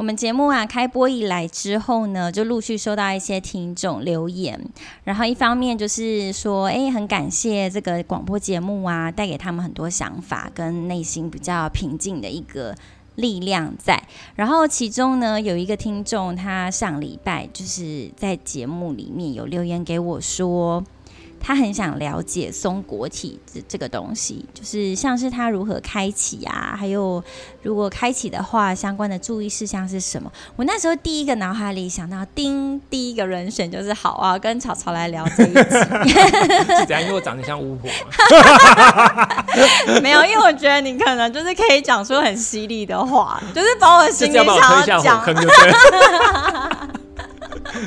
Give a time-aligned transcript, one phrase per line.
[0.00, 4.58] 我们节目啊开播以来之后呢，就陆续收到一些听众留言，
[5.04, 12.74] 然后一方面就是说，哎，很感谢这个广播节目啊，带给他们很多想法跟内心比较平静的一个
[13.16, 14.02] 力量在。
[14.36, 20.82] 然后其中呢，有一个听众，他上礼拜就是在节目里面有留言给我说。
[21.40, 27.22] 他很想了解松果体这这个东西，就是像是它如何开启啊，还有
[27.62, 30.30] 如果开启的话，相关的注意事项是什么？
[30.56, 35.60] 我那时候第一个脑海里想到，叮，第一个人选就是好啊，跟草草来聊这一集。
[36.78, 37.90] 是这样，因为我长得像巫婆。
[40.02, 45.20] 没有，因为我觉得你可能就是可以讲出很犀利的话，就是把我心里想要讲。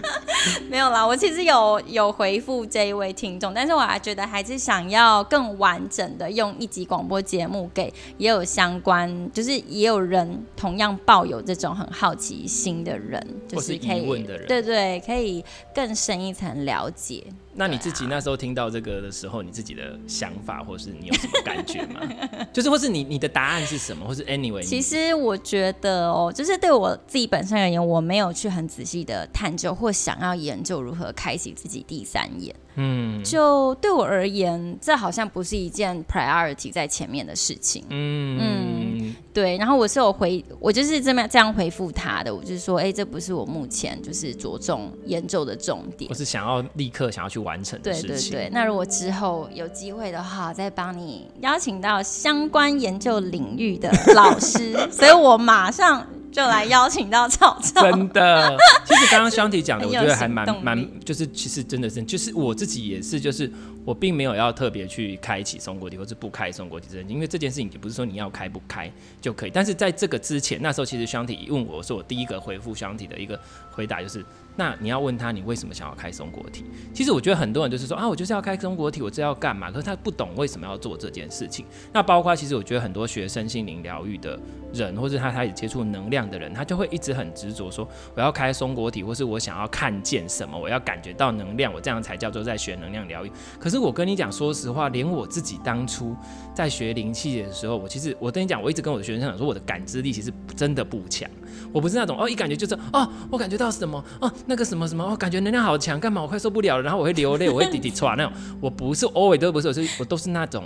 [0.69, 17.23] 没有啦，我其实有有回复这一位听众，但是我还觉得还是想要更完整的用一集广播节目给也有相关，就是也有人同样抱有这种很好奇心的人，就是可以问的人，对对，可以更深一层了解。
[17.55, 22.01] 那你自己那时候听到这个的时候，你自己的想法，或是你有什么感觉吗？
[22.51, 24.63] 就是或是你你的答案是什么，或是 anyway？
[24.63, 32.55] 其实我觉得哦，就是对我自己本身而言，我没有去很仔细的探究或想要研究如何开启自己第三眼。
[32.75, 37.83] 嗯，就对我而言，这好像不是一件 priority 在前面的事情。
[37.89, 39.57] 嗯嗯，对。
[39.57, 46.09] 然后我是有回，我就是这么这样回复他的，我就是说，哎，这不是我目前就是着重研究的重点。
[46.09, 48.31] 我是想要立刻想要去完成的事情。
[48.31, 48.49] 对对对。
[48.51, 56.07] 那如果之后有机会的话，再帮你邀请到相关研究领域的老师， 所以我马上。
[56.33, 58.57] 就来邀请到草草，真的。
[58.83, 63.49] 其实刚刚香缇讲的，我觉得还蛮蛮，就是其实真的是，就是我自己也是，就是
[63.85, 68.91] 我并没有要特别去开启松果体，或是不开松果体这件事，因为这件事情也不是说你要开不开
[69.21, 69.51] 就可以。
[69.53, 73.39] 但是在这个之前，那时候其实香缇一问我，是我第一个回复香缇的一个
[73.71, 74.25] 回答就是。
[74.55, 76.63] 那你要问他，你为什么想要开松果体？
[76.93, 79.71] 其实我觉得很多人就是说啊，我就是要开松果体，我这要干嘛？
[79.71, 81.65] 可是他不懂为什么要做这件事情。
[81.91, 84.39] 那包括其实我觉得很多学身心灵疗愈的
[84.71, 93.31] 人，或是他开始接触能量的人，他就会一直很执着说，我要开松果体，或是我想要看见什么，我要感觉到能量，我这样才叫做在学能量疗愈。
[93.59, 96.15] 可是我跟你讲，说实话，连我自己当初
[96.53, 101.27] 在学灵气的时候，我其实我跟你讲，我一直跟我的学生讲说，我的感知力其实真的不强。
[101.71, 108.33] 我不是那种哦，一感觉就是哦，我感觉到什么哦，那个什么什么，我感觉能量好强，干嘛我快受不了了，然后我会流泪，我会滴滴唰那种。
[108.61, 110.63] 我不是 always 都不是，我是我都是那种，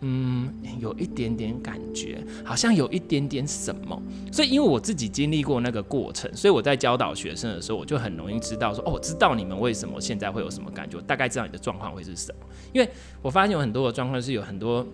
[0.00, 4.00] 嗯，有一点点感觉，好像有一点点什么。
[4.30, 12.46] 所以因为我自己经历过那个过程，所以我在教导学生的时候，我就很容易知道说，哦，我知道你们为什么现在会有什么感觉，我大概知道你的状况会是什么。
[12.72, 12.88] 因为
[13.22, 14.86] 我发现有很多的状况是有很多。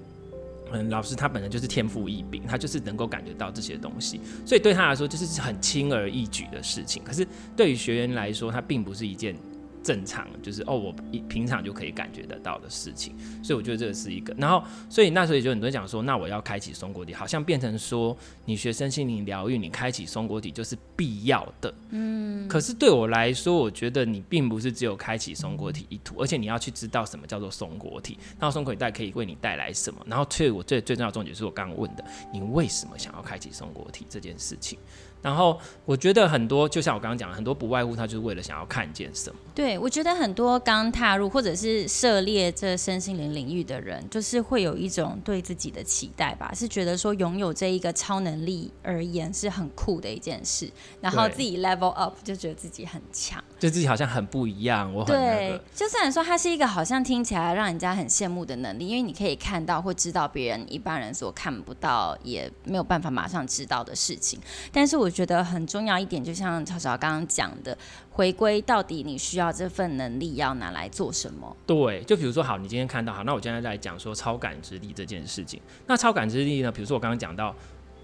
[0.72, 7.02] 嗯，老师他本来就是天赋异禀，他就是能够感觉到这些东西，所以对他来说就是很轻而易举的事情。
[7.04, 9.36] 可是对于学员来说，他并不是一件。
[9.82, 14.34] 正常就是哦，我一平常就可以感觉得到的事情，所以我觉得这个是一个。
[14.38, 21.74] 然后，所以那时候也就很多人讲说，那我要开启松果体，好像变成说你学身心灵疗愈，你开启松果体就是必要的。
[21.90, 22.48] 嗯。
[22.48, 30.00] 可是对我来说，我觉得你并不是只有开启松果体一图，而且你要去知道什么叫做松果体，然后松果体带可以为你带来什么。
[30.06, 34.78] 然后，所以我最最重要的重点是我刚刚问的，你为什么想要开启松果体这件事情？
[35.22, 39.36] 然后我觉得很多，就像我刚刚讲的，很多不外乎他就是为了想要看见什么。
[39.54, 50.68] 对，我觉得很多刚踏入或者是涉猎这身心灵领域的人，就是会有一种对自己的期待吧，是觉得说拥有这一个超能力而言是很酷的一件事，
[51.00, 54.92] 然后自己 level up 就觉得自己很强，就自己好像很不一样。
[54.92, 64.40] 我很、那个、对，就算说它是一个好像听起来让人家很羡慕的能力，因为你可以看到或知道别人一般人所看不到，也没有办法马上知道的事情，
[64.72, 65.11] 但是我。
[65.12, 67.76] 觉得很重要一点，就像潮潮刚刚讲的，
[68.10, 71.56] 回归到底你需要这份能力要拿来做什么？
[71.66, 75.60] 对，就比如说，好，你今天看到，好，那我现在在讲说超感知力这件事情。
[75.86, 76.72] 那超感知力呢？
[76.72, 77.54] 比如说我刚刚讲到，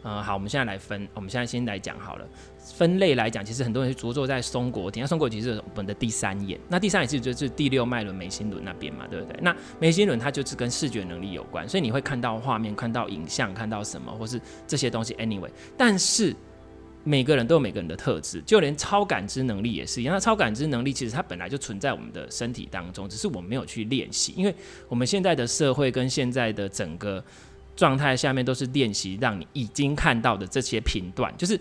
[0.03, 2.27] 呃，好，我们现在来分，我们现在先来讲好了。
[2.59, 9.39] 分类来讲，其实很多人是着重在松果体，那松果体是我们的第三眼，那第三眼其实就是第六脉轮眉心轮那边嘛，对不对？
[9.41, 15.15] 那眉心轮它就是跟视觉能力有关，所以你会看到画面、看到影像、看到什么，或是这些东西。
[15.15, 16.35] Anyway，但是。
[17.05, 20.15] 每个人都有每个人的特质，就连超感知能力也是一样。
[20.15, 24.35] 那超感知能力其实它本来就存在我们的身体当中，只是我们没有去练习。
[24.37, 24.55] 因为
[24.89, 27.23] 我们现在的社会跟现在的整个
[27.77, 31.59] 状态下面都是练习，让你已经看到的这些频段，就是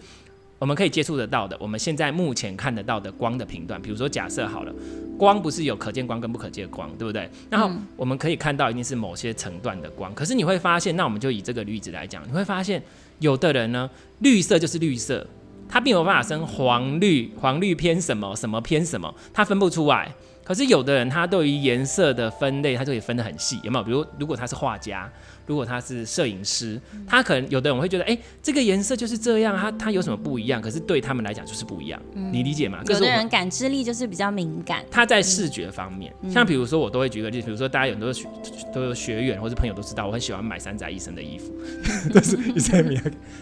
[0.59, 3.79] 我们可以接触得到的，我们现在目前看得到的光的频段。
[3.79, 4.73] 比如说，假设好了，
[5.17, 7.29] 光不是有可见光跟不可见光，对不对？
[7.49, 10.11] 然后我们可以看到一定是某些层段的光。
[10.15, 12.81] 可是你会发现，那我们就以这个例子来讲，你会发现
[13.19, 15.27] 有的人呢，绿色就是绿色，
[15.67, 20.13] 他并没有办法分黄绿，黄绿偏什么，什么偏什么，他分不出来。
[20.47, 23.83] 可是有的人，他对于颜色的分类，他就可以分得很细，有没有？
[23.83, 25.11] 比如，如果他是画家，
[25.45, 30.61] 如果他是摄影师，他可能有的人会觉得，哎、欸，这个颜色就是这样，他他有什么不一样？
[30.61, 32.81] 可是对他们来讲就是不一样，嗯、你理解吗？
[32.87, 38.25] 有的人感知力就是比较敏感，他在视觉方面，嗯、像比如说，我都会举个例子，比如说大家有很多学
[38.73, 41.53] 都有学员或者朋友都知道，我很喜欢买三宅一生的衣服，
[42.13, 42.97] 都是一生米。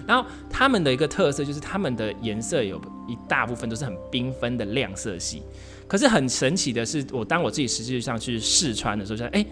[0.08, 5.44] 然后他们的一个特色就是他们的颜色有一大部分都是很缤纷的亮色系。
[5.88, 9.46] 可是很神奇的是，我当我自己实际上去试穿的时候，就说：“哎，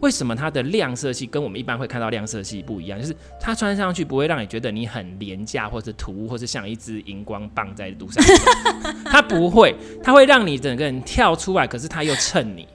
[0.00, 3.00] 为什么它的亮色系跟我们一般会看到亮色系不一样？
[3.00, 8.22] 就是它穿上去不会让你觉得你很廉价，或者突，或者像一支荧光棒在路上。
[9.06, 9.74] 它不会，
[10.04, 12.68] 它会让你整个人跳出来，可是它又衬你。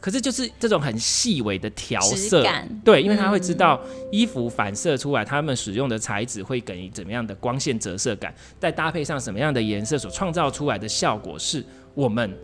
[0.00, 2.44] 可是就是这种很细微的调色，
[2.84, 11.64] 对，因为它会知道衣服反射出来，他们使用的材质会给你怎么样的光线折射感，再搭配上什么样的颜色所创造出来的效果，是
[11.94, 12.34] 我们。”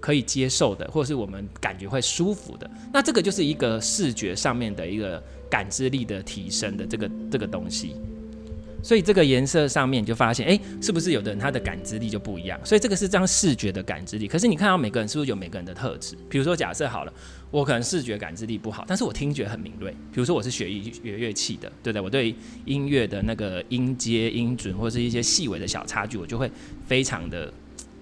[0.00, 7.94] 可以接受的，或者是我们感觉会舒服的，那这个就是一个视觉上面的一个感知力的提升的这个这个东西。
[8.82, 12.58] 所以这个颜色上面你就发现，哎、是不是有的人他的感知力就不一样？
[12.64, 14.26] 所以这个是这样视觉的感知力。
[14.26, 16.16] 可是你看到每个人是不是有每个人的特质？
[16.30, 17.12] 比如说假设好了，
[17.50, 19.90] 我可能视觉感知力不好，但是我听觉很敏锐。
[19.90, 22.00] 比如说我是学乐学乐器的，对不对？
[22.00, 26.50] 我对音乐的那个音阶、音准或是一些细微的小差距，我就会
[26.86, 27.52] 非常的。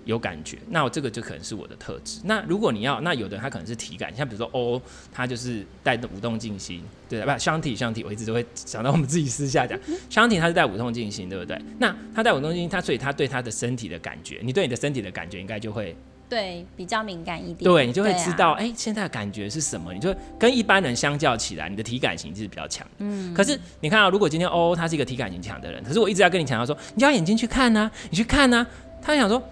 [0.09, 2.19] 有感觉，那我这个就可能是我的特质。
[2.25, 4.81] 那如果你要，那有的人他可能是体感，像比如说哦，
[5.13, 7.35] 他就是带的舞动静心，对吧？
[7.35, 9.79] 不，箱体箱体，我一直都会想到我们自己私下讲，
[10.09, 11.61] 箱体他是带舞动静心，对不对？
[11.79, 15.95] 那他带舞动静心，他所以他对他的身体的感觉，你对你的身体的感觉应该就会
[16.27, 19.93] 对比较敏感一点，对你就会知道，哎、啊欸，现在的感觉是什么？
[19.93, 22.87] 你就会跟一般人相较起来，你的体感型就是比较强。
[22.97, 28.67] 嗯，可是你看啊，如果今天哦，他是一个体感型强的人，可是我一直要跟你强调说，你要眼睛去看呐、啊，你去看呐、啊，
[29.03, 29.43] 他想说。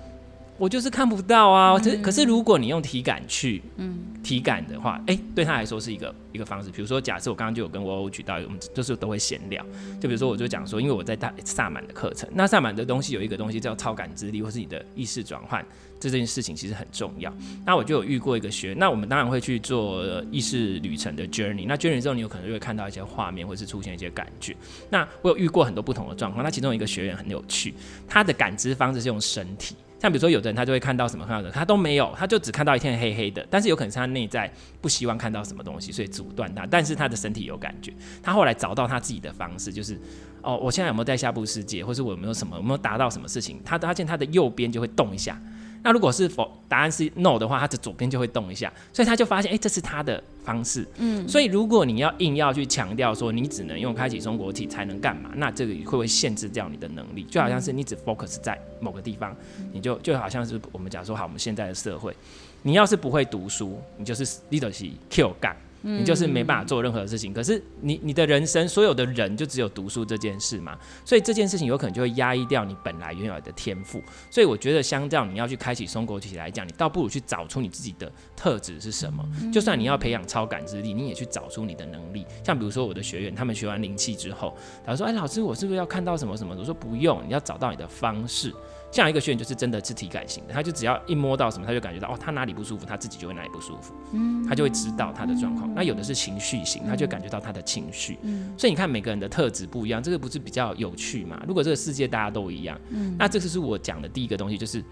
[0.58, 6.70] 我就是看不到啊，可、嗯、可是如果你用体感去，嗯，体感的话，哎、欸，对他来说是一个一个方式。
[6.70, 9.64] 比如说，假设我刚刚就有跟我欧举到，我们就是都会闲聊。
[10.00, 15.64] 就比如说，我就讲说，因为我在大萨满的课程，那萨满的东西有一个东西叫超感知力，或是你的意识转换，
[16.00, 17.31] 这件事情其实很重要。
[17.67, 21.67] 那我就有遇过一个学，那我们当然会去做意识旅程的 journey。
[21.69, 24.56] 那 journey 之后，你有可能就会看到一些画面，或是出现一些感觉。
[24.88, 26.43] 那我有遇过很多不同的状况。
[26.43, 27.75] 那其中一个学员很有趣，
[28.08, 29.76] 他的感知方式是用身体。
[29.98, 33.46] 像比如说，有的人他就会看到什么看到的，他都没有，他就只看到一片黑黑的。
[33.50, 34.50] 但是有可能是他内在
[34.81, 36.66] 不希望看到什么东西，所以阻断他。
[36.66, 37.93] 但是他的身体有感觉。
[38.22, 39.98] 他后来找到他自己的方式，就是
[40.43, 43.58] 哦，我现在有没有在下部世界，或是我有没有什么有没有达到什么事情？
[43.64, 45.40] 他发现他的右边就会动一下。
[45.82, 50.87] 那如果是否答案是 no 的话，它的左边就会动一下，所以他就发现，哎、欸，这是他的方式。
[50.96, 57.25] 嗯，所以如果你要硬要去强调说你只能用开启中国体才能干嘛，那这个会不会限制掉你的能力？
[57.25, 59.34] 就好像是你只 focus 在某个地方，
[59.73, 62.14] 你就就好像是我们假如说好，我们现在的社会，
[62.62, 65.56] 你要是不会读书，你就是 leadership kill 干。
[65.82, 74.03] 你就是没办法做任何事情，可是你你的人生所有的人就只有读书这件事嘛，所以这件事情有可能就会压抑掉你本来原有的天赋。
[74.31, 79.24] 所以我觉得，相较你要去开启松果体来讲，你倒不如去找出你自己的特质是什么。
[79.53, 82.27] 就算你要培养超感知力，你也去找出你的能力。
[82.44, 88.53] 像比如说我的学员，他们学完灵气之后，他说：“哎，老师，我是不是要看到什么什么？”我说：“不用，你要找到你的方式。”
[88.96, 95.72] 像一个学员就是真的是体感型的，他就只要一摸到什么，他就感觉到哦，他哪里不舒服，他自己就会哪里不舒服，嗯，他就会知道他的状况。
[95.74, 101.43] 那有的是情绪型，他就感觉到他的情绪，嗯，所以你看每个人的特质不一样，这个不是比较有趣嘛？
[101.46, 104.82] 如果这个世界大家都一样，嗯，那这就是我讲的第一个东西，就是。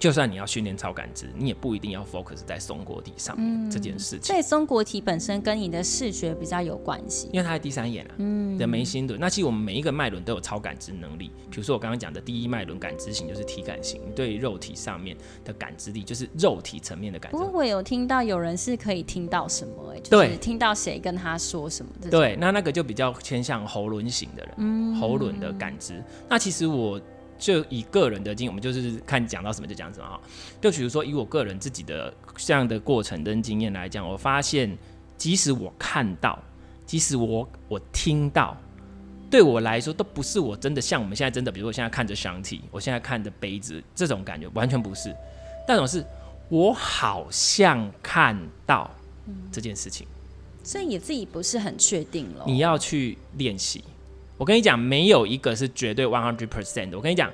[0.00, 4.22] 就算你要训练超感知，你也不一定要 focus 在松果体上面、嗯、这件事情。
[4.22, 9.20] 所以松果体本身跟你的视觉比较有关系，因为它是第三眼啊，嗯，的眉心轮。
[9.20, 11.30] 那其实我们每一个脉轮都有超感知能力。
[11.50, 15.14] 比如说我刚刚讲的第一脉轮感知型就是体感型，你对肉体上面
[15.44, 17.36] 的感知力就是肉体层面的感知。
[17.36, 21.92] 不过我有听到有人是可以听到什么、欸，就是听到谁跟他说什么。
[22.10, 26.02] 对，那那个就比较偏向喉轮型的人，嗯，喉轮的感知。
[26.26, 26.98] 那其实我。
[27.40, 30.20] 就以个人的经验，我们就是看讲到什么就讲什么哈。
[30.60, 34.76] 就比如说以我个人自己的这样的过程跟经验来讲，我发现
[35.16, 36.38] 即使我看到，
[36.84, 38.56] 即使我我听到，
[39.30, 45.12] 对我来说都不是我真的像我们现在真的，比如说我现在看着箱体，我现在看着杯子这种感觉完全不是。
[45.66, 46.04] 但种是
[46.48, 48.90] 我好像看到
[49.50, 50.06] 这件事情，
[50.62, 52.44] 所以你自己不是很确定了。
[52.46, 53.82] 你要去练习。
[54.40, 56.96] 我跟你讲，没有一个是绝对 one hundred percent 的。
[56.96, 57.30] 我跟你讲，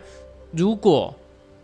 [0.50, 1.14] 如果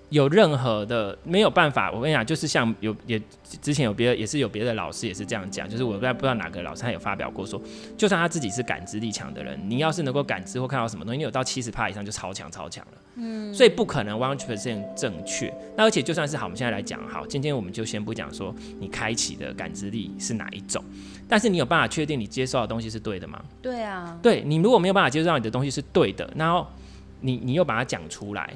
[0.08, 3.20] 有任何的没有办法，我跟你讲，就是像有也
[3.60, 7.60] 之前有别的也是有别的老师也是这样讲，就是我不知道不知道哪个老师他有发表过说，
[7.98, 12.92] 就算他自己是感知力强的人，你要是能够感知或看到什么东西，你有到七十帕以上就超强超强了。
[13.16, 15.52] 嗯，所以不可能 one hundred percent 正确。
[15.76, 20.82] 那而且就算是好，我们现在来讲好，今天我们就先不讲说你开启的感知力是哪一种，
[21.32, 23.42] 但是你有办法确定你接受的东西是对的吗？
[23.62, 26.66] 对啊，对，你如果没有办法接受到你的东西是对的，然后
[27.20, 28.50] 你你又把它讲出来。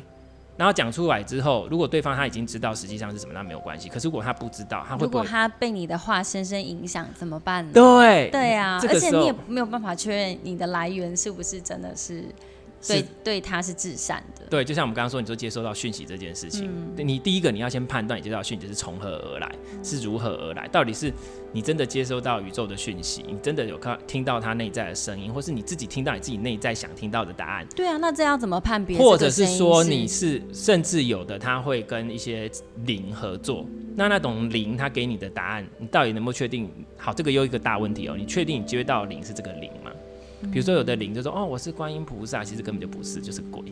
[0.59, 3.89] 然后讲出来之后，如果对方他已经知道实际上是什么，那没有关系。
[3.89, 5.07] 可是如果他不知道，他会不会？
[5.07, 7.73] 如果他被你的话深深影响，怎么办呢？
[7.73, 12.25] 对，对啊，而且你也没有办法确认你的来源是不是真的是。
[12.87, 14.47] 对，对他是至善的。
[14.49, 19.53] 对，就像我们刚刚说，你说接收到讯息这件事情，嗯、你第一个你要先判断你接收到讯息是从何而来，
[19.83, 21.13] 是如何而来，到底是
[21.53, 27.67] 你真的接收到宇宙的讯息，你真的有看听到他内在的声音，或是你自己听到你自己内在想听到的答案。
[27.75, 28.97] 对啊，那这要怎么判别？
[28.99, 32.51] 或者是说你是，甚至有的他会跟一些
[32.85, 33.67] 灵合作，
[33.97, 36.71] 那那种灵他给你的答案，你到底能不能确定？
[36.97, 39.91] 好，这个又一个大问题哦，你确定你接到的灵是这个灵吗？
[40.53, 43.63] 比如说，有的灵就说：“哦，我是观音菩萨。”其实根本就不是，就是鬼。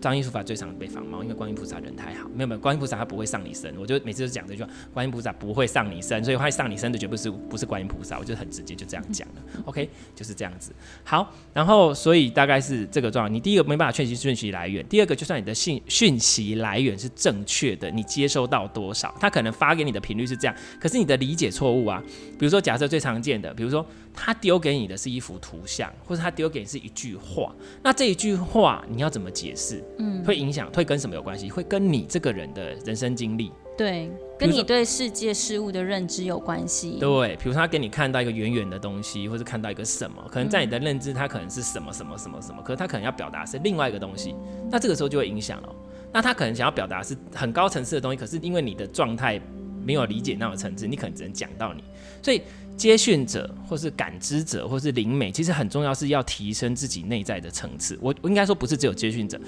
[0.00, 2.28] 张艺术法最常被仿冒，因为观音菩萨人太好。
[2.34, 3.74] 没有没有，观音菩萨他不会上你身。
[3.78, 8.18] 我就每次都讲这句话：观音菩萨不会上你身，所以会上你身的绝不是不是观音菩萨。
[8.18, 9.34] 我就很直接就这样讲了。
[9.64, 10.74] OK，就是这样子。
[11.04, 13.32] 好，然后所以大概是这个状况。
[13.32, 22.02] 你第一个没办法确定讯息来源，第二个就算你的信讯息来源是正确的，你接收到多少，他可能发给你的频率是这样，可是你的理解错误啊。
[22.38, 29.84] 比如说，假设最常见的，比如说他丢给你的是一幅图像，或者他丢给你是一句话，那这一句话你要怎么解释？
[29.98, 31.50] 嗯，会影响，会跟什么有关系？
[31.50, 36.98] 会跟你这个人的人生经历，对，跟你对世界事物的认知有关系。
[37.00, 44.34] 对，比如他给你看到一个远远的东西，或者看到一个什么，可能在你的认知，它可能是什么什么什么什么，可是他可能要表达是另外一个东西，
[44.70, 45.68] 那这个时候就会影响了。
[46.12, 49.40] 那他可能想要表达是很高层次的东西，可是因为你的状态
[49.84, 51.82] 没有理解那种层次，你可能只能讲到你，
[52.22, 52.40] 所以。
[52.76, 57.96] 接讯者，或是感知者，或是灵媒，其实很重要，是要提升自己内在的层次。
[58.02, 59.40] 我我应该说，不是只有接讯者，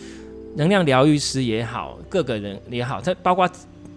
[0.54, 3.50] 能量疗愈师也好，各个人也好，他包括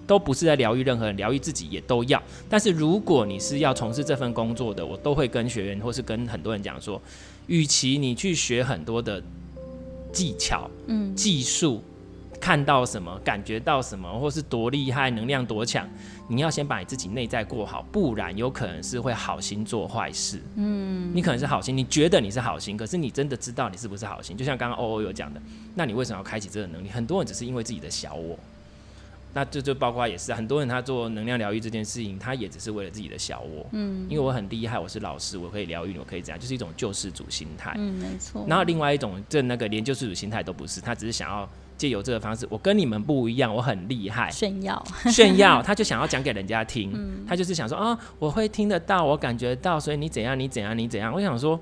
[0.07, 2.19] 都不是在疗愈任何人，疗愈自己也都要。
[2.49, 6.99] 但是如果你是要从事这份工作的，我都会跟学员或是跟很多人讲说，
[7.45, 9.21] 与其你去学很多的
[10.11, 11.83] 技巧、嗯，技术。
[12.41, 15.85] 看到什么，感觉到什么，或是多厉害，能量多强，
[16.31, 20.39] 你要先把你自己内在过好，不然有可能是会好心做坏事。
[20.57, 24.37] 嗯，你可能是好心，你觉得你是好心，可是你真的知道你是不是好心？
[24.37, 25.41] 就像刚刚欧欧有讲的，
[25.73, 26.89] 那你为什么要开启这个能力？
[26.89, 28.37] 很多人只是因为自己的小我，
[29.33, 33.65] 那这就包括也是很多人他做能量疗愈这件事情，他也只是为了自己的小我。
[33.71, 37.73] 嗯，因为我很厉害，我是老师，我可以疗愈，我可以这样，就是一种救世主心态。
[37.75, 38.45] 嗯，没错。
[38.47, 41.49] 然后另外一种，这那个连救世主心态都不是，他只是想要。
[41.79, 51.13] 借由这个方式，我跟你们不一样，我很厉害，炫耀，炫耀， 他就想要讲给人家听，嗯、他就是想说啊，我会听得到，我感觉到，所以你怎样，你怎样，你怎样。
[51.13, 51.57] 我想说，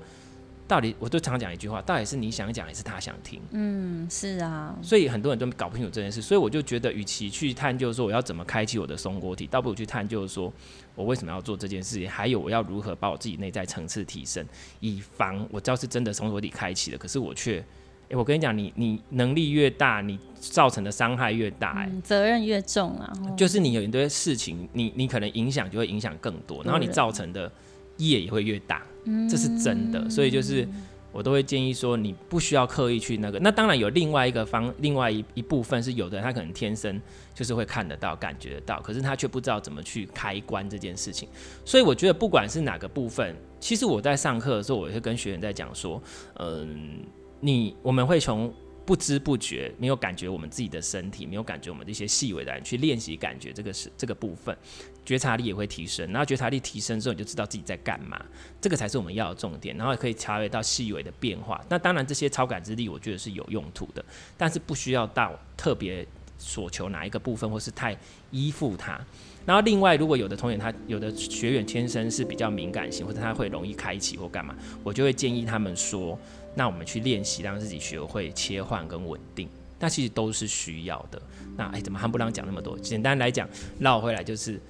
[0.66, 3.40] 到底我就常讲一句话，到底是你想讲，还是他想听？
[3.52, 4.76] 嗯，是啊。
[4.82, 10.52] 所以很多人都搞不清楚这件事，所以我就觉得，与其去探究说我要怎么开启我的松果体，倒不如去探究说
[10.96, 14.44] 我为什么要做这件事情，还有我要如何把我自己内在层次提升，
[14.80, 17.64] 以防我知道是真的松果体开启了，可是我却。
[18.08, 23.12] 哎、欸，我跟你讲，你你能力越大，你造成的伤害越大，欸，哎、嗯，责任越重啊。
[23.36, 27.52] 就是你有一堆事情，你你可能影响就会影响更多，然后你造成的
[27.98, 28.82] 业也会越大，
[29.28, 30.08] 这是真的。
[30.08, 30.66] 所以就是
[31.12, 33.38] 我都会建议说，你不需要刻意去那个。
[33.40, 36.98] 那当然有另外一个方，另外一一部分是有的人他可能天生
[37.34, 41.28] 就是会看得到、感觉得到，可是他却不知道怎么去开关这件事情。
[41.62, 46.02] 所以我觉得不管是哪个部分，其实我在上课的时候，我会跟学员在讲说，
[46.36, 47.04] 嗯。
[47.40, 48.52] 你我们会从
[48.84, 54.56] 不知不觉没有感觉我们自己的身体，没有感觉我们的一些细微的人去练习感觉这个是这个部分，
[55.04, 56.10] 觉察力也会提升。
[56.10, 58.18] 然后觉察力提升之后，你就知道自己在干嘛，
[58.62, 59.76] 这个才是我们要的重点。
[59.76, 61.62] 然后也可以察觉到细微的变化。
[61.68, 64.02] 那当然这些超感知力我觉得是有用途的，
[64.38, 66.06] 但是不需要到特别
[66.38, 67.94] 所求哪一个部分，或是太
[68.30, 68.98] 依附它。
[69.44, 76.18] 然后另外，如果有的同学他有的学员天生是比较敏感型，或者他会容易开启或干嘛，我就会建议他们说。
[76.58, 79.48] 那我们去练习，让自己学会切换跟稳定，
[79.78, 81.22] 那其实都是需要的。
[81.56, 82.76] 那哎，怎么还不让讲那么多？
[82.80, 83.48] 简单来讲，
[83.78, 84.60] 绕回来就是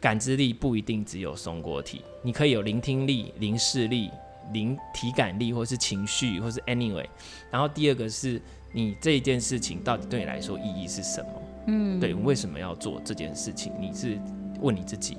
[0.00, 4.12] 感知力不一定只有松果体，你可以有聆听力、灵视力、
[4.52, 7.04] 灵体感力，或是情绪，或是 anyway。
[7.50, 11.42] 然后第二个是你这一件事情到底对你来说意义是什么？
[11.66, 13.72] 嗯，对，为什么要做这件事情？
[13.80, 14.20] 你是
[14.60, 15.16] 问你自己。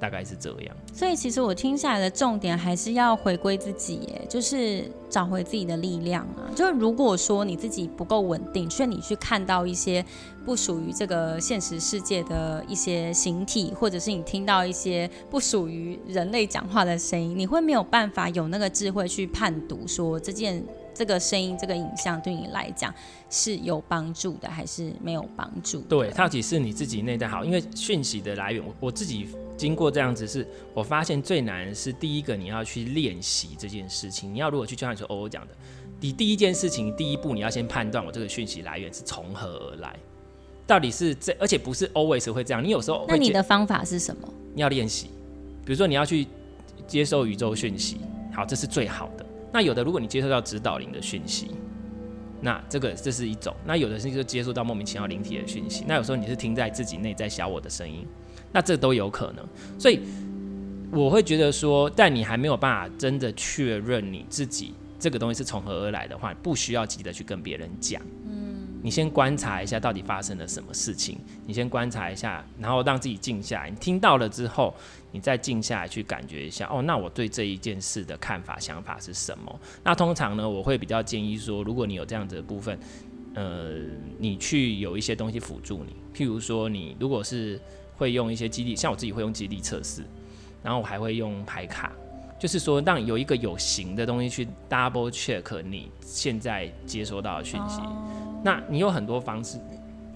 [0.00, 0.76] 大概是这样。
[0.92, 6.46] 所以其实我听下来的重点还是要回归自己，耶，就是找回自己的力量啊。
[6.54, 10.04] 就是如果说你自己不够稳定，所以你去看到一些
[10.44, 20.62] 不属于这个现实世界的一些形体，或者是你听到一些不属于人类讲话的声音，你会没有办法有那个智慧去判读说这件。
[20.98, 22.92] 这个声音、这个影像对你来讲
[23.30, 25.80] 是有帮助的，还是没有帮助？
[25.82, 34.34] 对，到底是你自己内在好，因为讯息的来源，我我自己经过这样子是，是我发现最难是第一个，你要去练习这件事情。
[34.34, 35.54] 你要如果去就像你说欧欧讲的，
[36.00, 39.96] 你第一件事情，第一步你要先判断我这个讯息来源是从何而来，
[40.66, 42.64] 到底是这，而且不是 always 会这样。
[42.64, 44.28] 你有时候，那你的方法是什么？
[44.52, 45.06] 你要练习，
[45.64, 46.26] 比如说你要去
[46.88, 48.00] 接受宇宙讯息，
[48.34, 49.24] 好，这是最好的。
[49.52, 51.50] 那有的，如果你接受到指导灵的讯息，
[52.40, 55.84] 那这个这是一种；那有的是就接触到莫名其妙灵体的讯息。
[55.88, 58.06] 那有时候你是听在自己内在小我的声音，
[58.52, 59.44] 那这都有可能。
[59.78, 60.00] 所以
[60.92, 68.00] 我会觉得说，但你还没有办法真的确认你自己这个东西是从何而来的话，不需要急着去跟别人讲。
[68.80, 73.70] 你先观察一下到底发生了什么事情，你先观察一下，然后让自己静下来。
[73.70, 74.72] 你听到了之后，
[75.10, 76.68] 你再静下来去感觉一下。
[76.72, 79.60] 哦，那我对这一件事的看法、想法是什么？
[79.82, 82.78] 那通常呢，我会比较建议说，如果你有这样子的部分，
[83.34, 83.74] 呃，
[84.18, 85.94] 你去有一些东西辅助你。
[86.14, 87.60] 譬如说，你如果是
[87.96, 90.02] 会用一些激励，像我自己会用激励测试，
[90.62, 91.92] 然后我还会用牌卡，
[92.38, 97.80] 就是说让有一个有形的东西去 double check 你现在接收到的讯息。
[98.44, 99.58] 那你有很多方式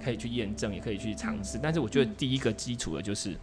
[0.03, 1.59] 可以去验证，也可以去尝试。
[1.63, 3.37] 但是我觉得第一个基础的就是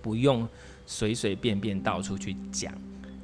[0.00, 0.48] 不用
[0.86, 2.72] 随随便便到处去讲，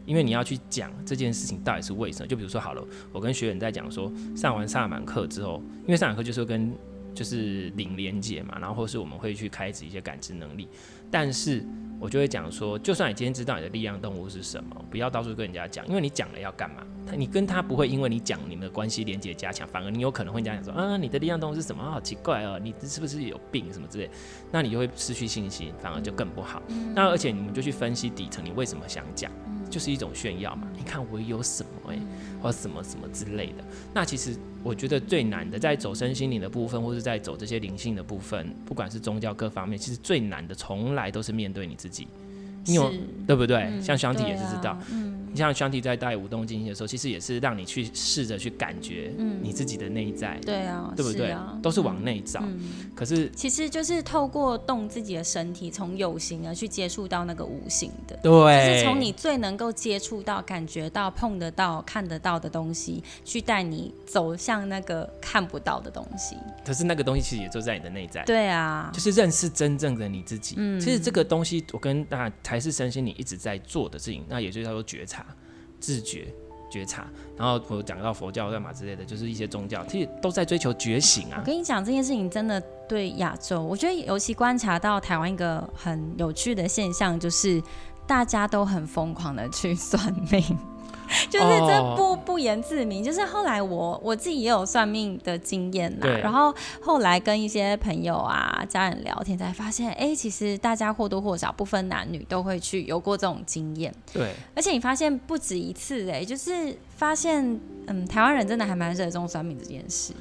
[0.05, 2.27] 因为你要去讲这件事情到底是为什么。
[2.27, 6.73] 就比如说好了，我跟学员在讲说，上完萨满课之后，因为萨满课就是跟
[7.15, 10.69] 就是灵连接嘛，然后或是我们会去开启一些感知能力，
[11.11, 11.65] 但是。
[12.01, 16.85] 我就会讲说，就算你今天知道你的力量动物是什么，不要到处跟人家讲，因为你讲了要干嘛？
[17.07, 21.83] 他你跟他不会因为你讲你们的关系连接加强，反而你有可能会讲说，啊，你的力量动物是什么？
[21.83, 24.11] 好奇怪哦，你是不是有病什么之类？
[24.51, 26.63] 那你就会失去信心，反而就更不好。
[26.95, 29.31] 那而且你们就去分析底层，你为什么想讲？
[29.71, 32.03] 就是一种炫耀嘛，你看我有什么哎、欸，
[32.41, 33.65] 或什么什么之类的。
[33.93, 41.94] 那其实我觉得最难的，在走身心灵的部分，或是在走这些灵性的部分，不管是宗教各方面，其实最难的，从来都是面对你自己。
[42.67, 42.91] 你有
[43.27, 43.59] 对不对？
[43.65, 44.77] 嗯、像香体也是知道。
[44.89, 51.31] 你像香体在带舞动静心的时候，其实也是让你去试着去感觉你自己的内在，对啊，对不对？
[51.31, 52.41] 啊、都是往内找。
[52.43, 66.37] 嗯、可是其实就是透过动自己的身体，从有形的去接触到那个无形的，对，就是从你最能够接触到、感觉到、碰得到、看得到的东西，去带你走向那个看不到的东西。
[66.65, 70.55] 可是那个东西其实也就在你的内在，对啊，就是认识真正的你自己。
[70.59, 75.24] 嗯，其实这个东西，我跟大家才是身心你一直在做的事情，那也就叫做觉察。
[75.85, 76.27] 自觉、
[76.71, 81.37] 觉察，然后我讲到佛教干嘛之类的，就是一些宗教，其实都在追求觉醒啊。
[81.41, 87.63] 我跟你讲这件事情，真的对亚洲，我觉得尤其观察到台湾一个很有趣的现象，就是
[88.07, 90.43] 大家都很疯狂的去算命。
[91.31, 103.95] 就是这不不言自明，就是后来我我自己也有算命的经验啦，然后后来跟一些朋友啊、家人聊天，才发现，哎、欸，其实大家或多或少不分男女都会去有过这种经验。
[104.13, 110.13] 对，而且你发现不止一次，哎，就是发现，嗯，台湾人真的还蛮热衷算命这件事。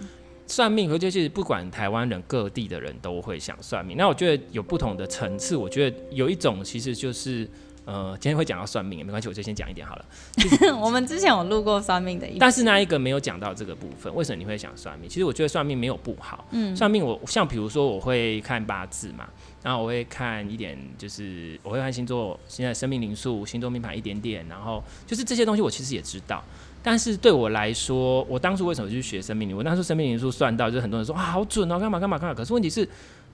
[0.46, 3.96] 算命，而且其实不管台湾人各地的人都会想算命。
[3.98, 7.50] 那我觉得有不同的层次，我觉得有一种其实就是。
[7.86, 10.06] 呃，今天会讲到算命也没关系，我就先讲一点好了。
[10.80, 14.14] 我们之前有录过算命的，但是那一个没有讲到这个部分。
[14.16, 15.10] 为什么你会想算命？
[15.10, 16.46] 其实我觉得算命没有不好。
[16.52, 19.28] 嗯，算命我像比如说我会看八字嘛，
[19.62, 26.42] 然后我会看一点，就是我会看星座，现在生命灵数、星座命盘一点点，然后就是这些东西我其实也知道。
[26.82, 29.58] 但是对我来说，我当初为什么去学生命灵？
[29.58, 32.34] 我当初生命灵数算到，就是很多人说啊好准哦，干嘛干嘛干嘛。
[32.34, 32.88] 可是问题是。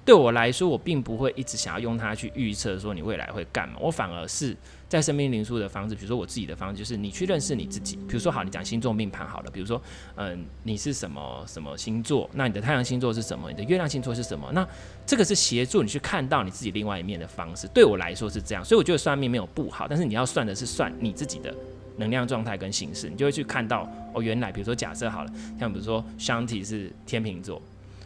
[0.09, 3.75] 对我来说，我并不会一直想要用它去预测说你未来会干嘛。
[3.79, 7.95] 我反而是在生命灵数的方式，比如说我自己的方式，就是你去认识你自己。
[8.07, 9.51] 比如说，好，你讲星座命盘好了。
[9.51, 9.79] 比如说，
[10.15, 12.27] 嗯，你是什么什么星座？
[12.33, 13.51] 那你的太阳星座是什么？
[13.51, 14.49] 你的月亮星座是什么？
[14.51, 14.67] 那
[15.05, 17.67] 这个是协助你去看到你自己另外一面的方式。
[17.67, 21.53] 对我来说是这样，所以我觉得算命没有不好，但是你要算的是算你自己的
[21.97, 27.61] 能量状态跟形式，你就会去看到哦，原来比如说假设好了，像比如说 Shanti 是天秤座。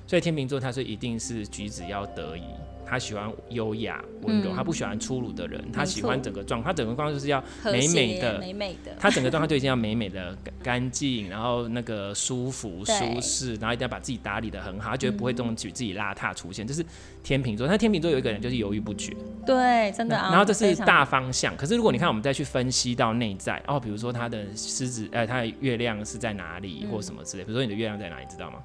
[0.06, 2.44] 所以天秤座，他是一定是举止要得宜，
[2.86, 16.86] 他喜欢优雅温柔，嗯、他不喜欢粗鲁的人，他喜欢整个状，错他整个状态就是要美美的，美美的，他整个状态就一定要美美的、干净，然后那个舒服、舒适，然后一定要把自己打理的很好，他绝对不会动举自己邋遢出现，这是
[17.24, 17.66] 天秤座。
[17.66, 20.16] 那天秤座有一个人就是犹豫不决，对，真的。
[20.18, 28.60] 然后这是大方向，可是如果你看我们再去分析到内在，哦，比如说他的狮子，呃，他的月亮是在哪里，或什么之类，比如说你的月亮在哪里，知道吗？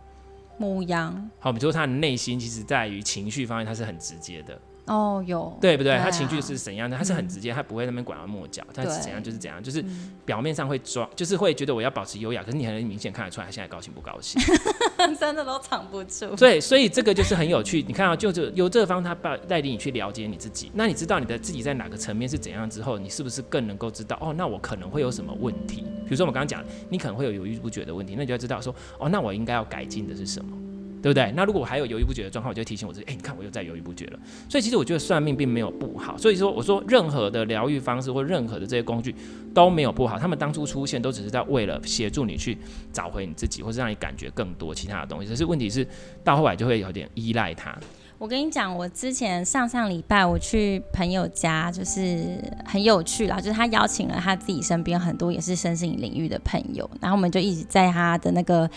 [0.58, 4.60] 牡羊，好，比如说他的内心其实在于情绪方面，他是很直接的。
[4.88, 5.96] 哦，有对不对？
[5.98, 6.96] 他情绪是怎样的？
[6.96, 9.84] 他是很直接，他不会那边拐弯抹角，他是怎样就是怎样，就是
[10.24, 14.40] 表面上会装，就是会觉得我要保持优雅，可是你很明显看得出来他现在高兴不高兴，
[15.18, 16.34] 真的都藏不住。
[16.36, 17.84] 对，所以这个就是很有趣。
[17.86, 24.32] 你看啊，就是由这方他带带领你去了解你自己，那你知道你的自己在哪个层面是怎样之后，你是不是更能够知道哦？
[24.32, 25.84] 那我可能会有什么问题？
[26.04, 30.56] 比如说我们刚刚讲，你可能会有犹豫不决的问题，那你就要知道说哦，那我应该要改进的是什么？
[31.00, 31.32] 对不对？
[31.36, 34.18] 那如果我还有犹豫不决的状况，我就提醒我自己，哎，你看我又在犹豫不决了。
[34.48, 36.18] 所以其实我觉得算命并没有不好。
[36.18, 39.14] 所以说我说任何的疗愈方式或任何的这些工具
[39.54, 42.58] 都没有不好，他们当初出现都只是在为了协助你去
[42.92, 45.28] 找回你自己，或是让你感觉更多其他的东西。
[45.28, 45.86] 可是问题是
[46.24, 47.76] 到后来就会有点依赖它。
[48.18, 58.68] 我跟你讲，我之前上上礼拜我去朋友家，就是很有趣啦，就是他邀请了他自己身边很多也是身心领域的朋友，然后我们就一直在他的那个。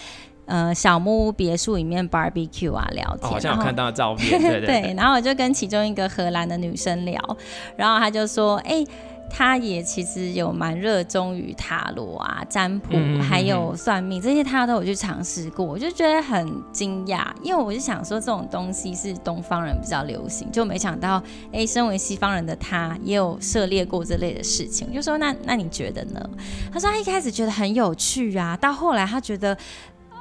[0.51, 4.93] 呃，小木屋别墅里面 barbecue 啊，聊天，哦、好像有看到照片， 对对，对，对。
[4.95, 7.37] 然后我就跟其中一个荷兰的女生聊，
[7.77, 8.87] 然后她就说，哎、欸，
[9.29, 15.65] 她也其实有蛮热衷于塔罗啊、占卜，还有算命这些，她都有去尝试过。
[15.65, 21.15] 我就觉得很惊讶，因为我就想说，这种东西是东方人比较流行，就没想到，
[21.53, 24.85] 哎、欸，身为西方人的她也有涉猎过这类的事情。
[24.89, 26.19] 我就说，那那你觉得呢？
[26.73, 29.57] 她说，她一开始觉得很有趣啊，到后来她觉得。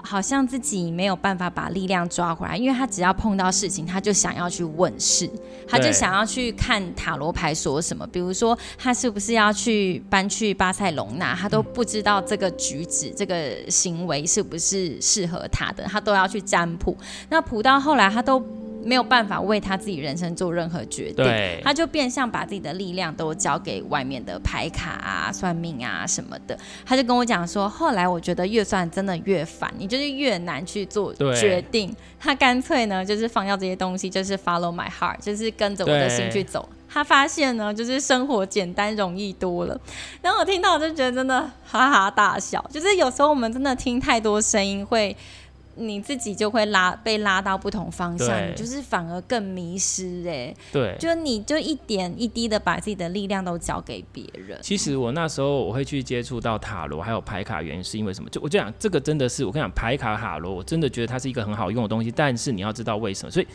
[0.03, 5.31] 好像自己没有办法把力量抓回来，因为他只要碰到事情，他就想要去问事，
[5.69, 8.07] 他就想要去看塔罗牌说什么。
[8.07, 16.97] 比如说，他是不是要去搬去巴塞隆纳，他都不知道这个举止、这个行为是不是适合他的，他都要去占卜。
[17.29, 18.43] 那卜到后来，他都。
[18.83, 26.59] 没有办法为他自己人生做任何决定，对他就变相把自己的力量都交给外面的牌卡啊、算命啊什么的。
[26.85, 31.95] 他就跟我讲说，后来我觉得越算真的越烦，你就是越难去做决定。
[32.19, 36.69] 他干脆呢，就是放掉这些东西，就是 follow my heart，就是跟着我的心去走。
[36.93, 39.81] 他发现呢，就是生活简单容易多了。
[40.21, 45.17] 然后我听到我就觉得真的哈哈大笑，就是有时候我们真的听太多声音会。
[45.81, 50.57] 你自己就会拉被拉到不同方向，你就是反而更迷失哎、欸。
[50.71, 54.59] 对，就你就一点一滴的把自己的力量都交给别人。
[54.63, 58.29] 其实我那时候我会去接触到塔罗还有牌卡，原因是因为什么？
[58.29, 62.13] 就我就讲这个真的是我跟你讲牌卡塔罗，我真的觉得它是一个很好用的东西。
[62.13, 63.31] 但是你要知道为什么？
[63.31, 63.47] 所以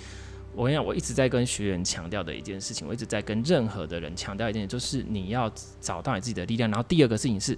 [0.56, 6.70] 我跟你讲，我一直在跟学员强调的一件事情，我一直在跟任何的人强调一件，就是你要找到你自己的力量。
[6.72, 7.58] 然后第二个事情是。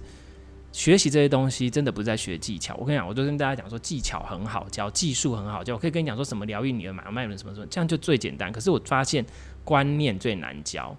[0.70, 2.76] 学习这些东西真的不是在学技巧。
[2.76, 5.74] 我跟你讲，我都跟大家讲说，技巧很好教，技术很好教。
[5.74, 8.52] 我可以跟你讲说什么疗愈你的脉脉轮什么什么，这样就最简单。
[8.52, 9.24] 可是我发现
[9.64, 10.96] 观念最难教。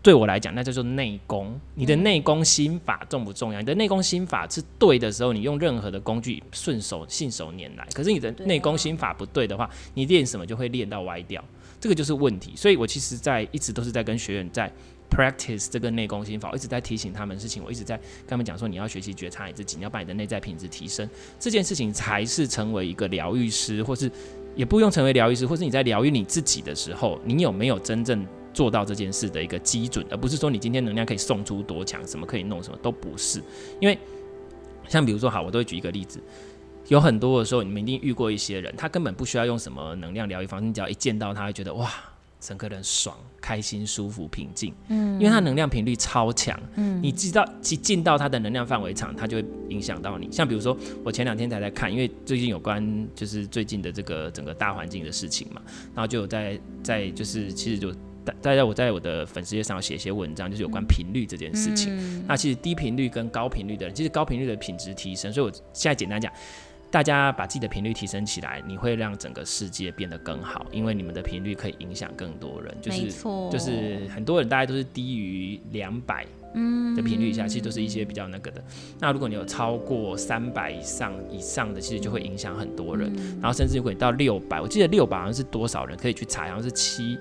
[0.00, 1.60] 对我来讲，那叫做内功。
[1.74, 3.60] 你的内功心法重不重要？
[3.60, 7.86] 你的内功心法是对的时候，你用任何的工具顺手信手拈来。
[7.92, 11.44] 可是你的内功心法不对的话，你练什么就会练到歪掉。
[11.78, 12.54] 这个就是问题。
[12.56, 14.72] 所以我其实在一直都是在跟学员在。
[15.10, 24.10] Practice 这个内功心法，我一直在提醒他们事情，我一直在跟他们讲说，你要学习觉察你自己，你要把你的内在品质提升，这件事情才是成为一个疗愈师，或是
[24.54, 33.42] 也不用成为疗愈师，或是你在疗愈你自己的时候，你有没有真正做到这件事的一个基准，而不是说你今天能量可以送出多强，什么可以弄什么都不是，
[33.80, 33.98] 因为
[34.88, 36.20] 像比如说好，我都会举一个例子，
[36.88, 41.92] 有很多的时候你们一定遇过一些人，他根本不需要用什么能量疗愈方式，你只要一见到他，会觉得哇。
[42.38, 50.30] 整个人爽、开心、舒服、平静，嗯，因为它能量频率超强，嗯，你知道，即进到它的能量范围场，它就会影响到你。
[50.30, 55.60] 像比如说，我前两天才在看，因为最近有关就是最近的这个整个大环境的事情嘛，
[55.94, 57.92] 然后就有在在就是其实就
[58.42, 61.96] 大家我在我的粉丝页上写一些文章，就是有关频率这件事情。
[61.96, 66.32] 嗯，那其实低频率跟高频率的人，其实高频率的品质提升，所以我现在简单讲。
[66.96, 72.74] 大家把自己的频率提升起来，你会让整个世界变得更好，因为你们的频率可以影响更多人。
[72.80, 73.12] 就是
[73.52, 76.24] 就是很多人大概都是低于两百
[76.96, 78.64] 的频率以下，其实都是一些比较那个的。
[78.98, 83.14] 那如果你有超过三百以上以上的，其实就会影响很多人。
[83.42, 87.18] 然后甚至如果你到六百，我记得六百好像是多少人可以去查，好像是七。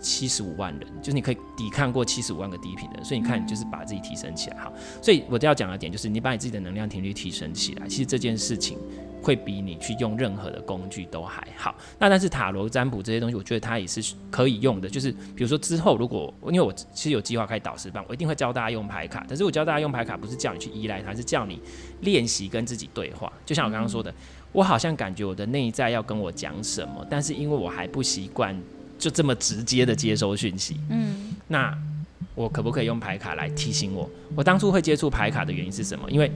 [0.00, 4.58] 七十五万人，就是你可以抵抗过七十五万个低频的人，所以你看，你就是把自己提升起来。
[4.58, 8.78] 好，所以我要讲的点就是，你把你自己的能量频率提升起来，其实这件事情
[9.20, 11.74] 会比你去用任何的工具都还好。
[11.98, 14.88] 那但是塔罗占卜这些东西，我觉得它也是可以用的。
[14.88, 19.24] 就是比如说之后，如果因为我其实有计划开导师班，我一定会教大家用牌卡。
[19.28, 21.60] 但是我教大家用牌卡，不是叫你去依赖它，是叫你
[22.02, 23.32] 练习跟自己对话。
[23.44, 24.14] 就像我刚刚说的，
[24.52, 28.56] 我好像感觉我的内在要跟我讲什么，但是因为我还不习惯
[28.98, 30.76] 就这么直接的接收讯息。
[30.90, 31.14] 嗯，
[31.46, 31.76] 那
[32.34, 34.08] 我可不可以用牌卡来提醒我？
[34.34, 36.10] 我当初会接触牌卡的原因是什么？
[36.10, 36.30] 因为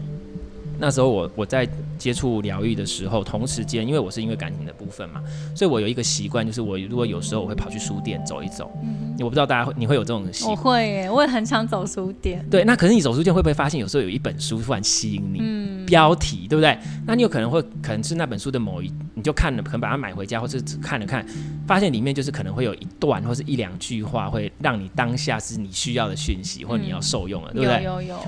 [0.83, 1.65] 那时候我我在
[1.97, 5.23] 接触疗愈的时候，同时间因为我是因为感情的部分嘛，
[5.55, 8.69] 所以我有一个习惯，就是我如果有时候我会跑去书店走一走。
[8.83, 10.51] 嗯，我不知道大家会你会有这种习惯？
[10.51, 12.45] 我会耶，我也很常走书店。
[12.51, 15.39] 对，那可是你走书店会不会发现有时候有一本书突然吸引你？
[15.41, 16.77] 嗯，标题对不对？
[17.07, 21.25] 那你有可能会可能是那本书的某一，你就看了，可能把它买回家，或者只看了看，
[21.65, 27.85] 发现里面就是可能会有一段或是一两句话，会让你当下是你需要的讯息，或者你要受用了，对不对？
[27.85, 28.19] 有有有。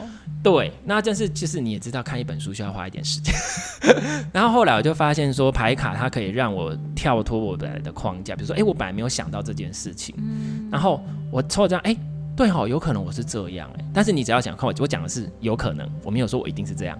[0.45, 3.35] 对，那但是就是你也知道，看一本书需要花一点时间。
[4.31, 10.15] 然后后来我就发现说，牌卡它可以让我跳脱我本来的框架，比如说，哎，我本来没有想到这件事情。
[10.19, 10.69] 嗯。
[10.71, 11.03] 然后
[11.33, 11.97] 我抽这样，哎，
[12.37, 16.99] 对哦，有可能我是这样，哎，但是你只要想看我，我讲的是有可能，我没有说我一定是这样。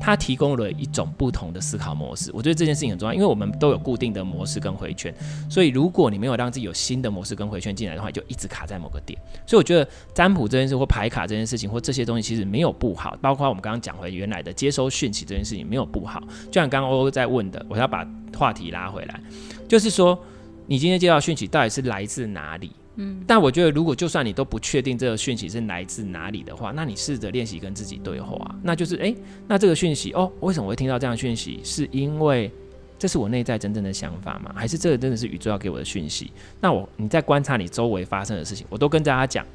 [0.00, 5.12] 它提供了一种不同的思考模式，我觉得这件事情很重要，因为我们都有固定的模式跟回圈，
[5.50, 9.18] 所以如果你没有让自己有新的模式跟回圈进来的话，就一直卡在某个点。
[9.46, 16.20] 所以我觉得占卜这件事或牌卡这件事情或这些东西其实没有不好，包括我们刚刚讲回原来的接收讯息这件事情没有不好。
[16.46, 18.06] 就像刚刚欧欧在问的，我要把
[18.36, 19.20] 话题拉回来，
[19.68, 20.18] 就是说
[20.66, 22.72] 你今天接到讯息到底是来自哪里？
[23.00, 31.60] 嗯，但我觉得，如果就算你都不确定这个讯息是来自哪里的话，那你试着练习跟自己对话，那就是，诶、那这个讯息，哦，为什么我会听到这样的讯息？
[31.62, 32.50] 是因为
[32.98, 34.52] 这是我内在真正的想法吗？
[34.54, 36.32] 还是这个真的是宇宙要给我的讯息？
[36.60, 39.46] 那我，你在观察你周围发生的事情，我都跟大家讲，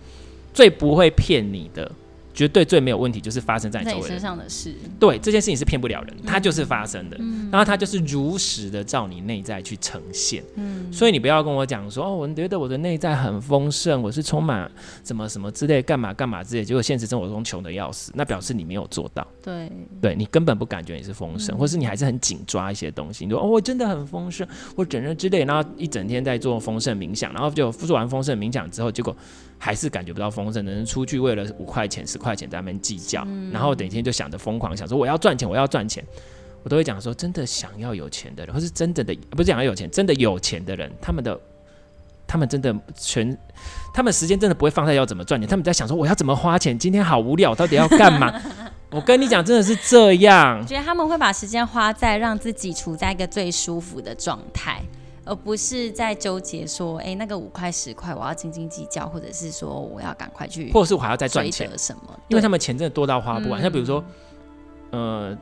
[0.53, 1.91] 最不会骗你的。
[2.33, 10.43] 绝对最没有问题就是发生在你周围身上的事，对，这件事情是骗不了人，它就是发生的，嗯、然后它就是如实的照你内在去呈现。
[10.55, 14.69] 嗯，所以你不要跟我讲说哦，我觉得我的内在很丰盛，我是充满
[15.03, 19.25] 什么什么之类，干嘛干嘛之类，结果现实生活中穷的要死，那表示你没有做到。
[19.43, 29.15] 对，对你根本不感觉你是丰盛，嗯、或是你还是很紧抓一些东西，你说哦，我真的很丰盛，我整日之类，然后一整天在做丰盛冥想，然后就做完丰盛冥想之后，结果。
[29.63, 36.03] 还是感觉不到丰盛的人出去为了五块钱十块钱在那边计较，嗯、然后等一天就想着疯狂想说我要赚钱我要赚钱，
[36.63, 41.39] 我都会讲说真的想要有钱的人，或是真的的不是想要有钱，真的有钱的人，他们的
[42.27, 43.37] 他们真的全，
[43.93, 48.37] 他们时间真的不会放在要怎么赚钱，他们在想说我要怎么花钱，今天好无聊，我到底要干嘛？
[48.91, 50.59] 我跟你讲，真的是这样。
[50.59, 54.81] 我觉得他们会把时间花在让自己处在一个最舒服的状态。
[55.25, 62.19] 而不是在纠结说，哎、欸，那个五块十块，我要斤斤计较，或者是说我要赶快去，或者是我还要再赚钱什么？
[62.27, 63.61] 因为他们钱真的多到花不完。
[63.61, 64.03] 像、嗯、比如说，
[64.91, 65.37] 呃。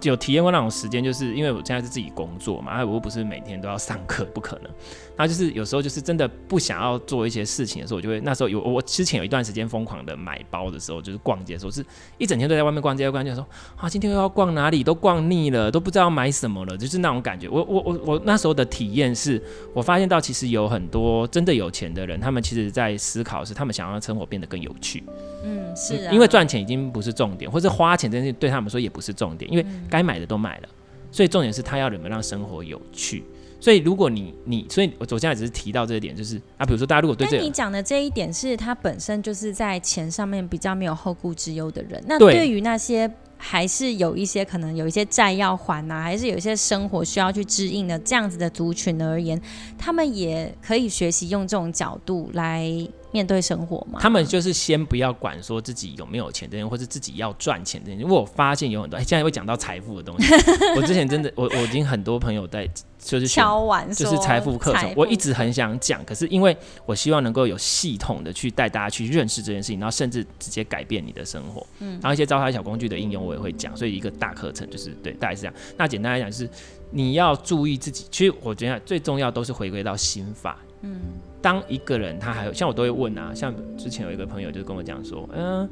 [0.00, 4.70] 有体验过那种时间，就是因为我现在是自己工作嘛，我又不是每天都要上课，不可能。
[5.16, 11.84] 然后就是有时候就是真的不想要做一些事情的时候，我就会那时候有我之前有一段时间疯狂的买包的时候，就是逛街的时候，是
[12.18, 13.46] 一整天都在外面逛街，逛街说
[13.76, 17.48] 啊，今天又要逛哪里，都逛腻了，都不知道买什么了，就是那种感觉。
[17.48, 19.42] 我我我我那时候的体验是，
[19.74, 25.04] 我发现到其实有很多真的有钱的人，他们其实在思考是他们想要生活变得更有趣。
[25.44, 30.68] 嗯，是啊，因为赚钱已经不是重点，或者花钱这件事对他们说也不是重点，因为该买的都买了，
[31.10, 33.24] 所以重点是他要怎么让生活有趣。
[33.62, 49.40] 所以如果你你，所以我走下来只是提到这一点，就是啊，比如说大家如果对这个，你讲的这一点是他本身就是在钱上面比较没有后顾之忧的人，那对于那些还是有一些可能有一些债要还呐、啊，还是有一些生活需要去支应的这样子的族群而言，
[49.78, 52.68] 他们也可以学习用这种角度来。
[53.12, 58.00] 面对生活嘛，他们就是先不要管说自己有没有钱的人，或是自己要赚钱的人。
[58.00, 60.34] 因为我发现有很多，哎，现在会讲到财富的东西。
[60.76, 71.66] 我之前真的，我我已经很多朋友在就是敲完，就是财富课程，我一直很想讲，可是因为我希望能够有系统的去带大家去认识这件事情，然后甚至直接改变你的生活。
[71.80, 75.54] 嗯，然后一些招财小工具的应用我也会讲，所以一个大课程就是对，大概是这样。
[75.76, 76.48] 那简单来讲，就是
[76.90, 78.06] 你要注意自己。
[78.10, 80.56] 其实我觉得最重要都是回归到心法。
[80.80, 80.98] 嗯。
[81.42, 85.68] 当一个人他还有像我都会问啊，像之前有一个朋友就跟我讲说，嗯、呃、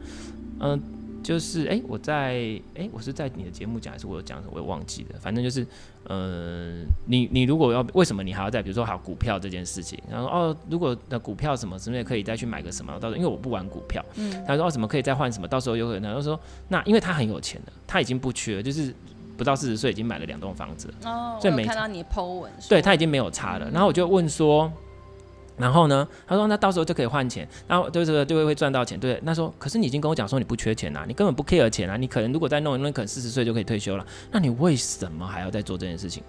[0.59, 0.81] 嗯、呃，
[1.23, 2.33] 就是哎、欸、我在
[2.75, 5.63] 哎、欸、我是在你的节目讲还是我有讲什么我也忘记了，反正就是
[6.09, 16.15] 嗯、呃、你你如果要为什么你还要在比如说好股票这件事情，然后哦如果那股票什么什么可以再去买个什么，到时候因为我不玩股票，嗯，他说哦什么可以再换什么，到时候有可能。
[16.15, 18.93] 他说那因为他很有钱的，他已经不缺了，就是
[19.37, 24.73] 不到四十岁已经买了两栋房子了，哦，所以没看到你 po 文，对他已经没有差了，然后我就问说。
[25.61, 28.99] 然后呢，他说那到时候就可以换钱，然后对这个就会会赚到钱。
[28.99, 34.07] 对，那说可是你已经跟我讲说你不缺钱啊，你根本不 care 钱啊，你可能如果再弄一弄，可能四十岁就可以退休了。
[34.33, 36.23] 那你为什么还要再做这件事情？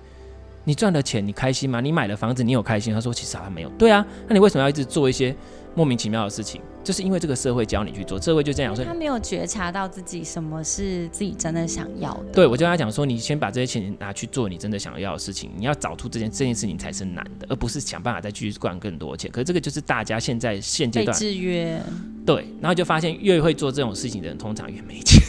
[0.63, 1.82] 你赚了钱，你开心吗？
[1.82, 2.94] 你买了房子，你有开心？
[2.94, 3.70] 他说其实他没有。
[3.80, 5.36] 对啊，那你为什么要一直做一些？
[5.75, 8.84] 莫名其妙的事情，就是因为这个社会教你去做，社会就这样说。
[8.84, 12.25] 他没有觉察到自己什么是自己真的想要的。
[12.34, 19.31] 对，我就跟他讲说，你先把这些钱拿去做你真的想要的事情，你要找出这件这件事情才是难的，而不是想办法再继续赚更多钱。
[19.31, 21.81] 可是这个就是大家现在现阶段制约。
[22.23, 25.19] 对，然后就发现越会做这种事情的人，通常越没钱。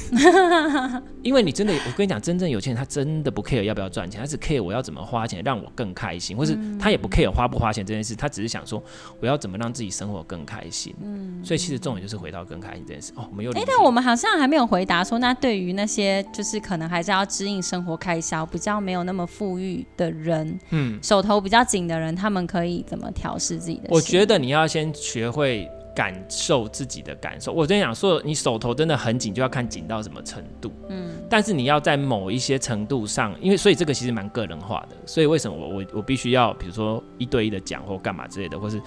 [1.23, 8.83] 因为你真的，我跟你讲，真正有钱人他真的不 care 要不要赚钱，他只 care 我要怎么花钱让我更开心，或是他也不 care 花不花钱这件事，他只是想说
[9.21, 10.95] 我要怎么让自己生活更开心。
[11.03, 13.13] 嗯，所以其实重点就是回到更开心这件事。
[13.17, 13.53] 哦，没有。
[13.53, 23.89] 哎、欸，但我们好像还没有回答说，那对于那些就是可能还是要支应生活开销比较没有那么富裕的人，嗯，手头比较紧的人，他们可以怎么调试自己的？
[23.91, 25.69] 我觉得你要先学会。
[25.95, 30.73] 感受自己的感受，我真想说，你手头真的很紧，就要看紧到什么程度。
[30.89, 34.97] 嗯，但是你要在某一些程度上，因为所以这个其实蛮个人化的。
[35.05, 38.81] 所以为什么我我我必须要，比如说一对一的讲或干嘛之类的，或是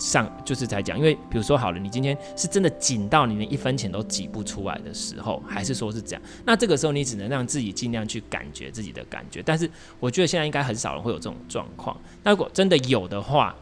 [0.00, 6.22] 上就是在讲，因为比如说好了，你今天是真的紧到你连一分钱都挤不出来的时候，还是说是这样？
[6.44, 9.42] 那这个时候你只能让自己尽量去感觉自己的感觉。
[9.44, 11.96] 但是我觉得现在应该很少人会有这种状况。
[12.24, 13.54] 那如果真的有的话，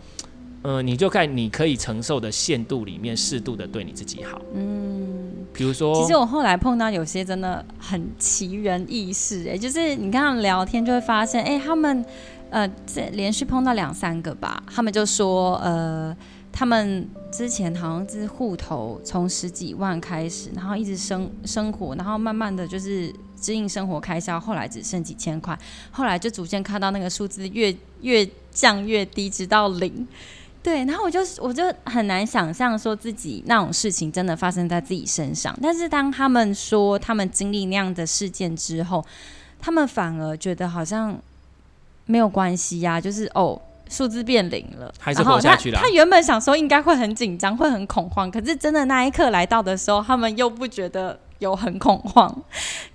[0.62, 4.40] 嗯、呃，你就看你可以承受的限度里面，适度的对你自己好。
[4.54, 12.04] 嗯，比如说，其实我后来碰到有些真的很奇人异事，哎，就是你跟他们聊天就会发现，哎，他们
[12.50, 16.16] 呃，这连续碰到两三个吧，他们就说，呃，
[16.50, 25.58] 他们之前好像是户头从十几万开始，然后一直生生活，然后慢慢的就是支应生活开销，后来只剩几千块，
[25.90, 30.06] 后来就逐渐看到那个数字越越降越低，直到零。
[30.60, 39.02] 对，然后我就我就很难想象说自己那种事情真的发生在自己身上，但是当他们说他们经历那样的事件之后，
[39.60, 41.16] 他们反而觉得好像
[42.08, 45.78] 没有关系呀、啊，就是哦，数字变零了，还是活下去了。
[45.78, 51.20] 他他原本想说应该会很紧张，会很恐慌，可是真的那一刻来到的时候，他们又不觉得。
[51.38, 52.42] 有很恐慌，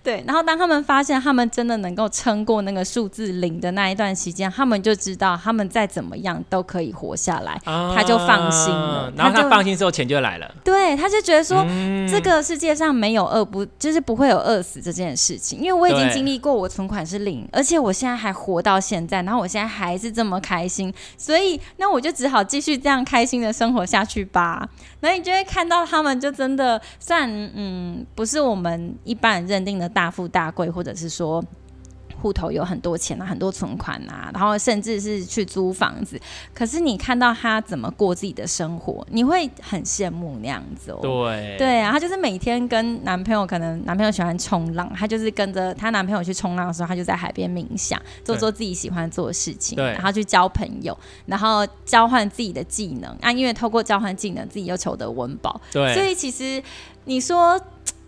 [0.03, 9.11] 对，然后当他们发现他们真的能够撑过那个数字零的那一段时间，他们就知道他们再怎么样都可以活下来，啊、他就放心了。
[9.15, 10.55] 然后他放心之后，钱就来了。
[10.63, 24.67] 对，他就觉得说，嗯、这个世界上没有饿不，就是不会有饿死这件事情，因为我已经经历过，我存款是零，而且我现在还活到现在，然后我现在还是这么开心，所以那我就只好继续这样开心的生活下去吧。
[24.99, 31.43] 那你就会看到他们就真的算嗯，不是我们一般人认定的大富大贵，或者是说
[32.21, 36.17] 户头有很多钱啊，很多存款啊，然后甚至是去租房子。
[36.53, 40.99] 可是你看到他怎么过自己的生活，你会很羡慕那样子哦。
[41.01, 55.59] 对对啊，他就是每天跟男朋友，可能男朋友喜欢冲浪，他就是跟着他男朋友去冲浪的时候，他就在海边冥想，做做自己喜欢做的事情，然后去交朋友，然后交换自己的技能啊，因为透过交换技能，自己又求得温饱。
[55.73, 56.63] 对，所以其实
[57.03, 57.59] 你说。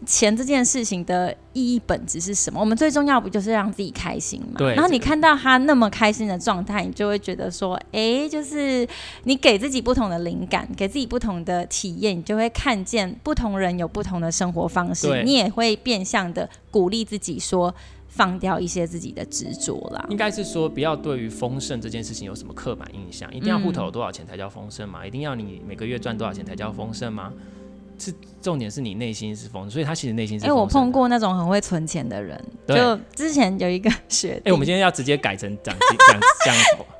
[0.06, 2.60] 钱这件事情的意义本质是什么？
[2.60, 4.54] 我们最重要不就是让自己开心吗？
[4.58, 4.76] 对。
[4.76, 8.88] 然后你看到他那么开心的状态，你就会觉得说，哎、欸，就是
[9.24, 15.24] 你给自己不同的灵感，给自己不同的体验，你就会看见不同人有不同的生活方式。
[15.24, 17.74] 你也会变相的鼓励自己说，
[18.08, 20.06] 放掉一些自己的执着啦。
[20.10, 23.34] 应该是说，不要对于丰盛这件事情有什么刻板印象。
[23.34, 25.00] 一定要户头有多少钱才叫丰盛吗？
[25.04, 27.34] 嗯、一定要你每个月赚多少钱才叫丰盛吗？
[27.98, 30.46] 是重点是你内心是丰盛，所以他其实内心是。
[30.46, 34.40] 哎、欸，我碰过那种很会存钱的人，就之前有一个学弟。
[34.40, 36.56] 哎、欸，我们今天要直接改成讲讲讲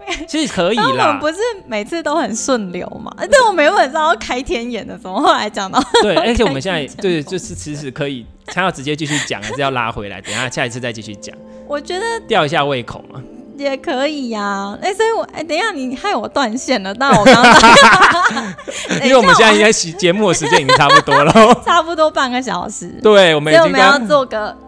[0.08, 0.84] 讲，其实可以啦。
[0.86, 3.14] 我们不是每次都很顺流嘛？
[3.28, 5.80] 对，我没有很知道开天眼的，怎么后来讲到？
[6.02, 10.20] 对，而且我们现在对，就是其实可以，他要直接继续讲，还是要拉回来？
[10.22, 11.36] 等下下一次再继续讲。
[11.68, 13.22] 我觉得吊一下胃口嘛。
[13.58, 18.54] 也可以呀、啊，哎、欸，所以我哎、欸，等一下你害我断线了，但我刚刚，
[19.04, 21.32] 因为我们现在应该节目的时间已经差不多了，
[21.66, 24.56] 差不多半个小时，对，我们已经我们要做个。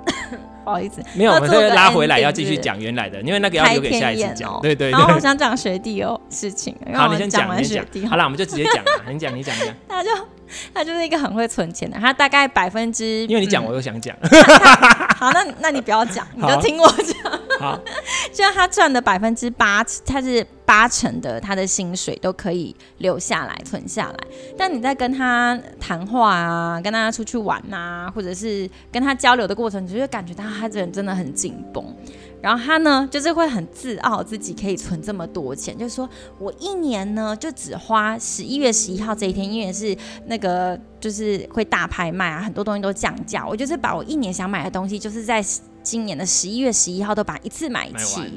[0.67, 4.52] 不好意思，没有，我们这个拉回来要继续讲原来的，因为那个要留给下一次讲。
[4.62, 4.91] 对对对。
[4.91, 8.10] 然后我想讲学弟哦事情，好，你先讲，你先讲。
[8.10, 9.73] 好了，我们就直接讲了，你讲，你讲，你讲。
[9.88, 10.10] 那就
[10.73, 14.15] 他就是一个很会存钱的，他大概百分之，因为你讲，我又想讲。
[15.17, 17.39] 好，那那你不要讲，你就听我讲。
[17.60, 17.79] 好，
[18.31, 24.15] 就他赚的百分之八，他是八成的他的薪水都可以留下来存下来。
[24.56, 31.83] 但你在跟他谈话啊，跟他出去玩啊，或者是跟他交流的过程，你就会感觉到他这人真的很紧绷。
[32.40, 36.08] 然后他呢，就是会很自傲自己可以存这么多钱，就是说
[36.38, 45.44] 我一年呢就只花十一月十一号这一天，因为是那个就是会大拍卖啊，很多东西都降价，我就是把我一年想买的东西，就是在
[45.81, 48.31] 今年的十一月十一号都把一次买齐，买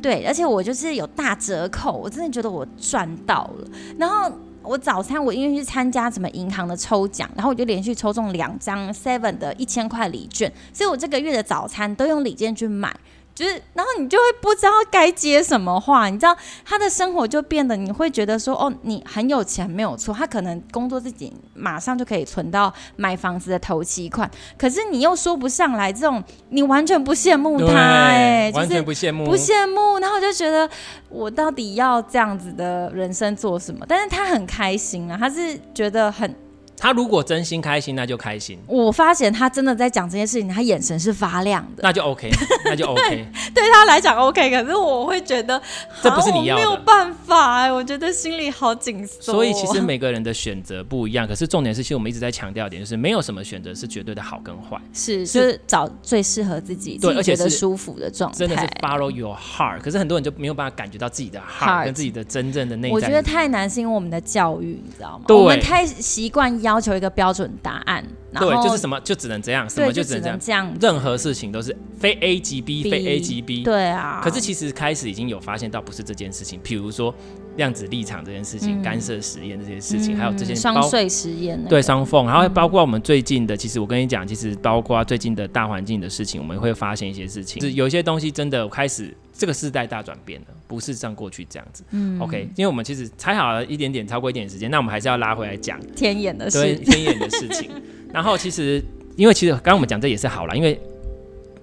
[0.00, 3.68] 对，而且我就是有大折扣，我真的觉得我赚到了。
[3.98, 4.30] 然后
[4.62, 12.94] 我早餐我因为去参加什么银行的抽奖，然后我就连续抽中两张 Seven 的一千块礼券，所以我这个月的早餐都用礼券去买。
[13.34, 30.68] 就是，然后你就会不知道该接什么话，你知道他的生活就变得，你会觉得说，哦，你很有钱没有错，他可能工作自己马上就可以存到买房子的头期款，可是你又说不上来这种，你完全不羡慕他，哎，完全不羡慕，不羡慕，然后我就觉得
[31.08, 33.86] 我到底要这样子的人生做什么？
[33.88, 36.34] 但是他很开心啊，他是觉得很。
[36.82, 38.58] 他如果真心开心，那就开心。
[38.66, 42.28] 我发现他真的在讲这件事情，他眼神是发亮的，那就 OK，
[42.64, 43.00] 那就 OK
[43.54, 43.62] 对。
[43.62, 45.62] 对他来讲 OK，可是我会觉得
[46.02, 49.32] 这不是你要的，没有办法哎，我觉得心里好紧缩。
[49.32, 59.80] 所以其实每个人的选择不一样，可是重点是，其实我们一直在强调一点，就是没有什么选择是绝对的好跟坏，是就是找最适合自己，对，而且是舒服的状态，真的是 follow your heart。
[59.80, 62.94] 可是很多人就没有办法感觉到自己的 heart 跟自己的真正的内在。
[62.94, 65.24] 我觉得太难，是因为我们的教育，你知道吗？
[65.28, 67.52] 我们太习惯要求一个标准。
[67.62, 74.20] 答案，对，就是什么就只能这样，什么就只能这样，任何事情都是非 A 即 B，非 A 即 B，对啊。
[74.22, 77.14] 可是其实开始已经有发现到不是这件事情，譬如说
[77.56, 91.82] 量子立场这件事情、干涉实验这些事情，还有这些双税实验，对双缝，然后包括我们最近的，其实我跟你讲，其实包括最近的大环境的事情，我们会发现一些事情，是有一些东西真的开始这个世代大转变了，不是像过去这样子。
[91.90, 97.70] 嗯，OK，因为我们其实猜好了一点点，超过一点时间，那我们还是要拉回来讲天眼的事，对天眼的事情。
[98.12, 98.82] 然后其实，
[99.16, 100.78] 因为其实刚刚我们讲这也是好了，因为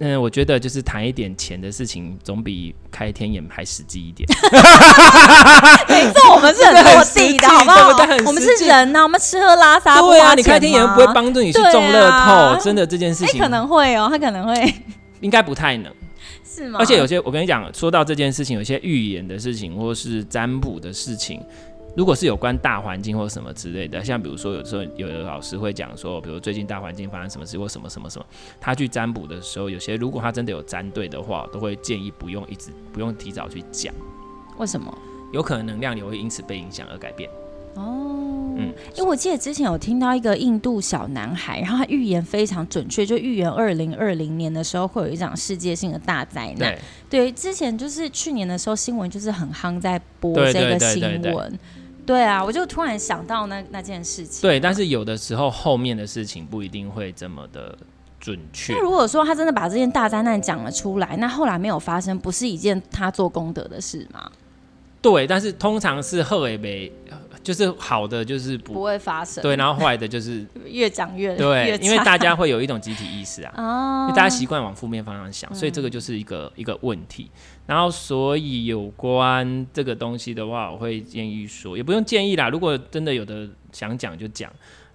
[0.00, 4.28] 嗯、呃，我觉得就是谈一点钱的事情，总比开天眼还实际一点。
[5.88, 8.06] 没错，我们是很落地的， 好不好？
[8.26, 13.40] 我们是人呐、啊，我们吃喝拉撒对啊，你开天眼不会帮助你去中乐透，啊、真的这件事情。
[13.40, 14.74] 可能会哦，他可能会，
[15.20, 15.92] 应该不太能，
[16.52, 16.80] 是吗？
[16.80, 21.40] 而且有些我跟你讲，说到这件事情，有些预言的事情，或是占卜的事情。
[21.96, 28.26] 如果是有关大环境或什么之类的，像比如说有时候有的老师会讲说，比如最近大环境发生什么事或什么什么什么，
[28.60, 33.94] 他去占卜的时候，有些如果他真的有占对的话，都会建议不用一直不用提早去讲。
[34.58, 34.92] 为什么？
[35.32, 37.30] 有可能能量也会因此被影响而改变。
[37.74, 46.58] 哦，嗯，因为我记得之前有听到一个印度小男孩，然后他预言非常准确，就预言二零二零年的时候会有一场世界性的大灾难。
[46.58, 51.58] 对，对，之前就是去年的时候新闻就是很夯在播这个新闻。
[52.04, 54.42] 对啊，我就突然想到那那件事情。
[54.42, 57.78] 对，但是有的时候后面的事情不一定会这么的
[58.18, 58.72] 准确。
[58.72, 64.28] 那如果说他真的把这件大灾难讲了出来，那后来没有发生，不是一件他做功德的事吗？
[65.00, 66.90] 对，但是通常是赫伟没。
[67.42, 69.42] 就是好的，就是不，不会发生。
[69.42, 77.30] 对，然后坏的就是 越讲越对，越因为大家会有一种集体意识啊， 哦、因为大家习惯往负面方向想，所以这个就是一个、嗯、一个问题。
[77.66, 82.48] 然后，所以有关这个东西的话，我会建议说，也不用建议啦。
[82.48, 84.50] 如果真的有的想讲就讲。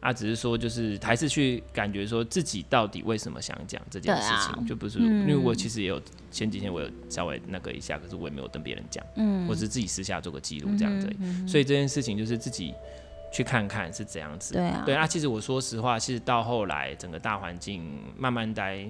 [0.06, 6.00] 他、啊、只是说，就是还是去感觉说自己到底为什么想讲这件事情，啊、就不是、嗯、因为我其实也有
[6.30, 12.72] 前几天我有稍微那个一下，可是我也没有跟别人讲，嗯，我只是自己私下做个记录这样子，嗯嗯、所以这件事情就是自己
[13.34, 15.08] 去看看是怎样子，对啊，对啊。
[15.08, 17.84] 其实我说实话，其实到后来整个大环境
[18.16, 18.86] 慢慢待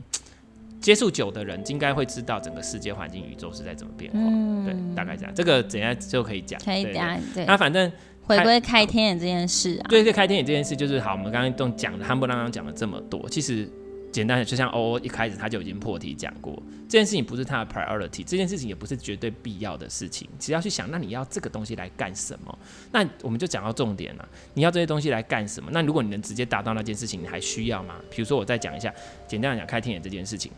[0.81, 5.33] 接触久的人，应该会知道整个世界环境、宇宙是在怎么变化，嗯、对，大概这样。
[5.33, 7.45] 这个怎样就可以讲，可以讲，对。
[7.45, 7.89] 那反正。
[8.25, 11.11] 回归开天眼这件事啊，对对，开天眼这件事就是好。
[11.11, 13.69] 我们刚刚都讲了，汉不拉刚讲了这么多，其实
[14.11, 16.53] 简单的，就像欧欧一开始他就已经破题讲过，
[16.89, 20.27] 这件事情不是他的 priority，这件事情也不是绝对必要的事情。
[20.39, 22.57] 只要去想，那你要这个东西来干什么？
[22.91, 25.69] 那我们就讲到重点了，你要这些东西来干什么？
[25.71, 27.95] 那如果你能直接达到那件事情，你还需要吗？
[28.09, 28.93] 比如说，我再讲一下，
[29.27, 30.51] 简单的讲开天眼这件事情。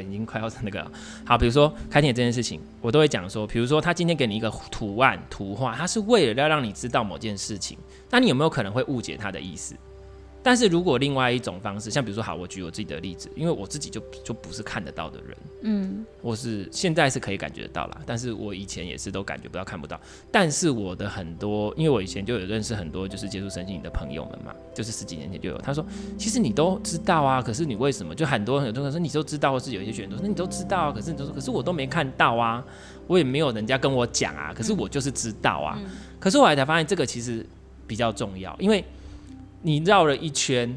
[0.00, 0.90] 已经快要那个了。
[1.24, 7.78] 好，比如说开天这件事情，我都会讲说，比如说他今天给你一个图案、图画，他是为了要让你知道某件事情，
[8.10, 9.74] 那你有没有可能会误解他的意思？
[10.46, 20.00] 但是如果另外一种方式，像比如说，好，我举我自己的例子，因为我自己就就不是看得到的人，嗯，我是现在是可以感觉得到啦，但是我以前也是都感觉不到、看不到。
[20.30, 25.84] 但是我的很多，因为我以前就有认识很多就是接触身心灵的朋友们嘛，就是十几年前就有，他说，
[26.16, 32.64] 其实你都知道啊，可是你为什么就很多很多人说你都知道，或是有一些学员说，那你都知道啊，可是你都说，可是我都没看到啊。
[33.08, 35.76] 我也没有人家跟我讲啊，可是我就是知道啊。
[35.80, 35.90] 嗯、
[36.20, 37.44] 可是我来才发现，这个其实
[37.84, 38.84] 比较重要，因为
[39.66, 40.72] 你绕了一圈，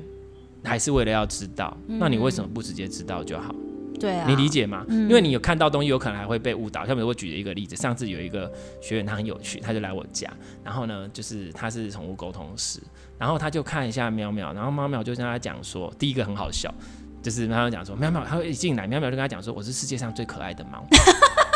[0.63, 3.53] 还是为了要知道，嗯、那你为什么不直接知道就好？
[3.99, 4.83] 对啊，你理解吗？
[4.87, 6.87] 嗯、因为你有看到东西，有可能还会被误导。
[6.87, 10.27] 像比如我举了一个例子，上次有一个学员，他很有趣，他就来我家，
[10.63, 12.79] 然后呢，就是他是宠物沟通师，
[13.19, 16.73] 然后他就看一下喵喵，然后喵喵就跟他讲说，第一个很好笑，
[17.21, 20.83] 就是喵喵讲说，喵喵，他一进来，喵喵就跟他讲说，我是世界上最可爱的猫。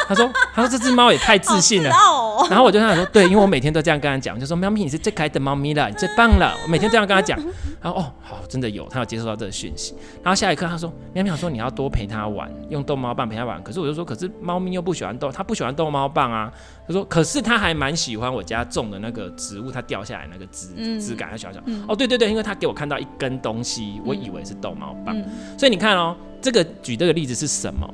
[0.07, 1.89] 他说：“他说这只猫也太自信了。
[1.91, 7.39] 哦”然后我就跟他说：“对，因为我每天都这样跟他讲，就说喵咪你是最可爱的猫咪了， 你最棒了。”我每天这样跟他讲。
[7.81, 9.93] 然后哦，好，真的有，他有接收到这个讯息。
[10.23, 16.51] 然后下一刻他说：“喵喵说你要多陪他玩，用逗猫棒陪他玩。”可是我就说：“可是猫咪又不喜欢逗，他不喜欢逗猫棒啊。”
[16.87, 21.55] 他说：“可是他还蛮喜欢我家种的那个植物，它掉下来那个枝枝干，他喜欢。
[21.87, 25.15] 哦，对对对，因为他给我看到一根东西，我以为是逗猫棒。
[25.57, 27.89] 所以你看哦，这个举这个例子是什么？”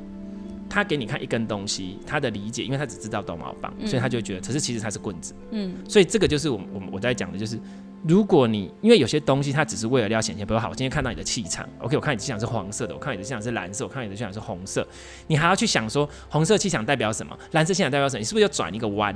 [0.70, 5.34] 他给你看一根东西，他的理解，因为他只知道逗猫棒，嗯、所以他就觉得，可是其实他是棍子。
[5.50, 7.58] 嗯，所以这个就是我我我在讲的，就是
[8.06, 14.86] 如果你因为有些东西它只是为了要显现，比如好，我今天看到你的气场，OK，我看你的气场是黄色的，我看你的气场是蓝色，我看你的气场是红色，
[15.26, 19.14] 你还要去想说红色气场代表什么，蓝色气场代表什么，你是不是要转一个弯？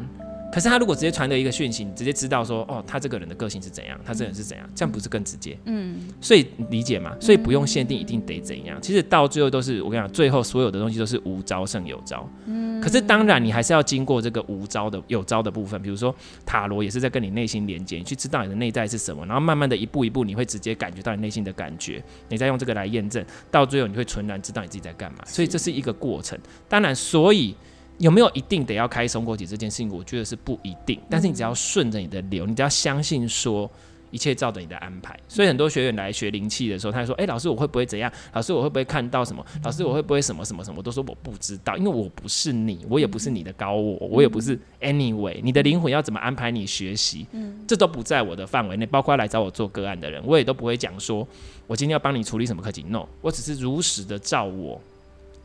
[0.54, 5.58] 可是他如果直接传的一个讯息，你直接知道说，哦，他这个人的个性是怎样，他这个人是怎样，这样不是更直接？
[5.64, 8.80] 嗯，所以理解嘛，所以不用限定一定得怎样。
[8.80, 12.24] 其实到最后都是我跟你讲，最后所有的东西都是无招胜有招。
[12.46, 16.14] 嗯，可是当然你还是要经过这个无招的有招的部分，比如说
[16.46, 25.18] 塔罗也是在跟你内心连接，你去知道你的内在是什么，然后慢慢的一步一步，你会直接感觉到你内心的感觉，你再用这个来验证，到最后你会纯然知道你自己在干嘛。
[25.26, 26.38] 所以这是一个过程。
[26.68, 27.56] 当然，所以。
[27.98, 29.90] 有没有一定得要开松果体这件事情？
[29.90, 31.00] 我觉得是不一定。
[31.08, 33.70] 但是你只要顺着你的流，你只要相信说
[34.10, 35.18] 一切照着你的安排。
[35.28, 38.10] 所以很多学员来学灵气的时候，他就说：“哎、欸，老师，我会不会怎样？
[38.32, 39.44] 老师，我会不会看到什么？
[39.62, 45.40] 老师，我会不会什么什么什么？”我都说我不知道，因为我不是你，我也不是你的高我，我也不是 anyway。
[45.42, 47.26] 你的灵魂要怎么安排你学习？
[47.66, 48.86] 这都不在我的范围内。
[48.86, 51.26] 包括来找我做个案的人，我也都不会讲说，
[51.66, 52.84] 我今天要帮你处理什么课题。
[52.88, 54.80] No，我只是如实的照我。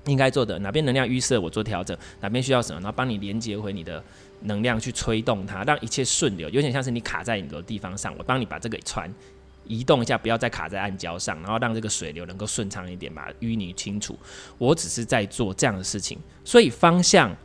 [0.06, 4.04] 应该做的哪边能量预设，我做调整；哪边需要什么，然后帮你连接回你的
[4.41, 6.50] 能量去催动它，让一切顺流。
[6.50, 9.14] 有点像是你卡在你的地方上，我帮你把这个船
[9.66, 14.18] 移动一下，不要再卡在暗礁上，然后让这个水流能够顺畅一点，把淤泥清除。
[14.58, 17.36] 我只是在做这样的事情，所以方向、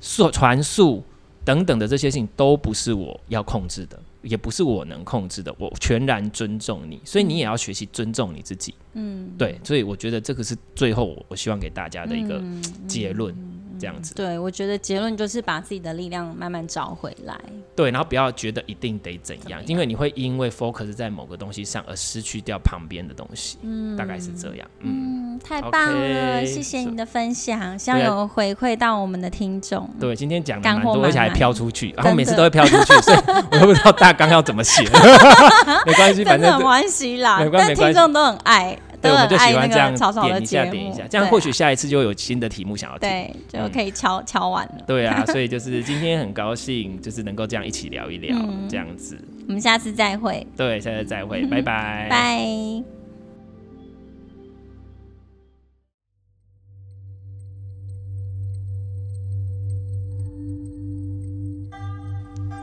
[0.00, 1.04] 速传速
[1.46, 3.98] 等等的这些事情都不是我要控制的。
[4.22, 8.74] 也不是我能控制的，我全然尊重你，所以你也要学习尊重你自己。
[8.94, 12.42] 嗯，对，所以我觉得这个是最后我希望给大家的一个
[12.88, 13.32] 结论。
[13.32, 17.38] 嗯嗯这样子，对，我觉得结论就是把自己的力量慢慢找回来。
[17.74, 23.58] 对，然后不要觉得一定得怎样，因为你会因为 focus 在某个东西上而失去掉旁边的东西。
[23.62, 24.68] 嗯，大概是这样。
[24.80, 29.88] 嗯，嗯，太棒了，Okay, 谢谢你的分享，希望有回馈到我们的听众。
[30.00, 33.18] 对，今天讲的蛮多，而且还飘出去，然后每次都会飘出去，所以
[33.52, 34.82] 我都不知道大纲要怎么写。
[35.84, 38.78] 没关系，反正没关系啦，没关系，听众都很爱。
[39.00, 44.84] 对，我们就喜欢这样点一下点一下，这样或许下一次就有新的题目想要听，对，就可以敲敲完了。
[44.86, 48.36] 对啊， 所以就是今天很高兴，就是能够这样一起聊一聊，
[48.68, 49.18] 这样子。
[49.46, 50.46] 我们下次再会。
[50.56, 52.08] 对，下次再会， 拜拜。
[52.10, 52.82] 拜。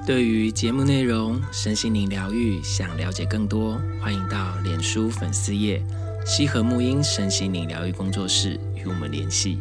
[0.05, 5.81] 对于节目内容、身心灵疗愈，想了解更多，欢迎到脸书粉丝页。
[6.25, 9.59] 西和沐音身心灵疗愈工作室与我们联系，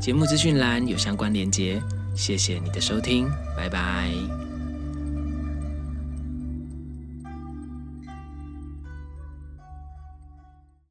[0.00, 1.80] 节目资讯栏有相关连接。
[2.14, 4.47] 谢谢你的收听，拜拜。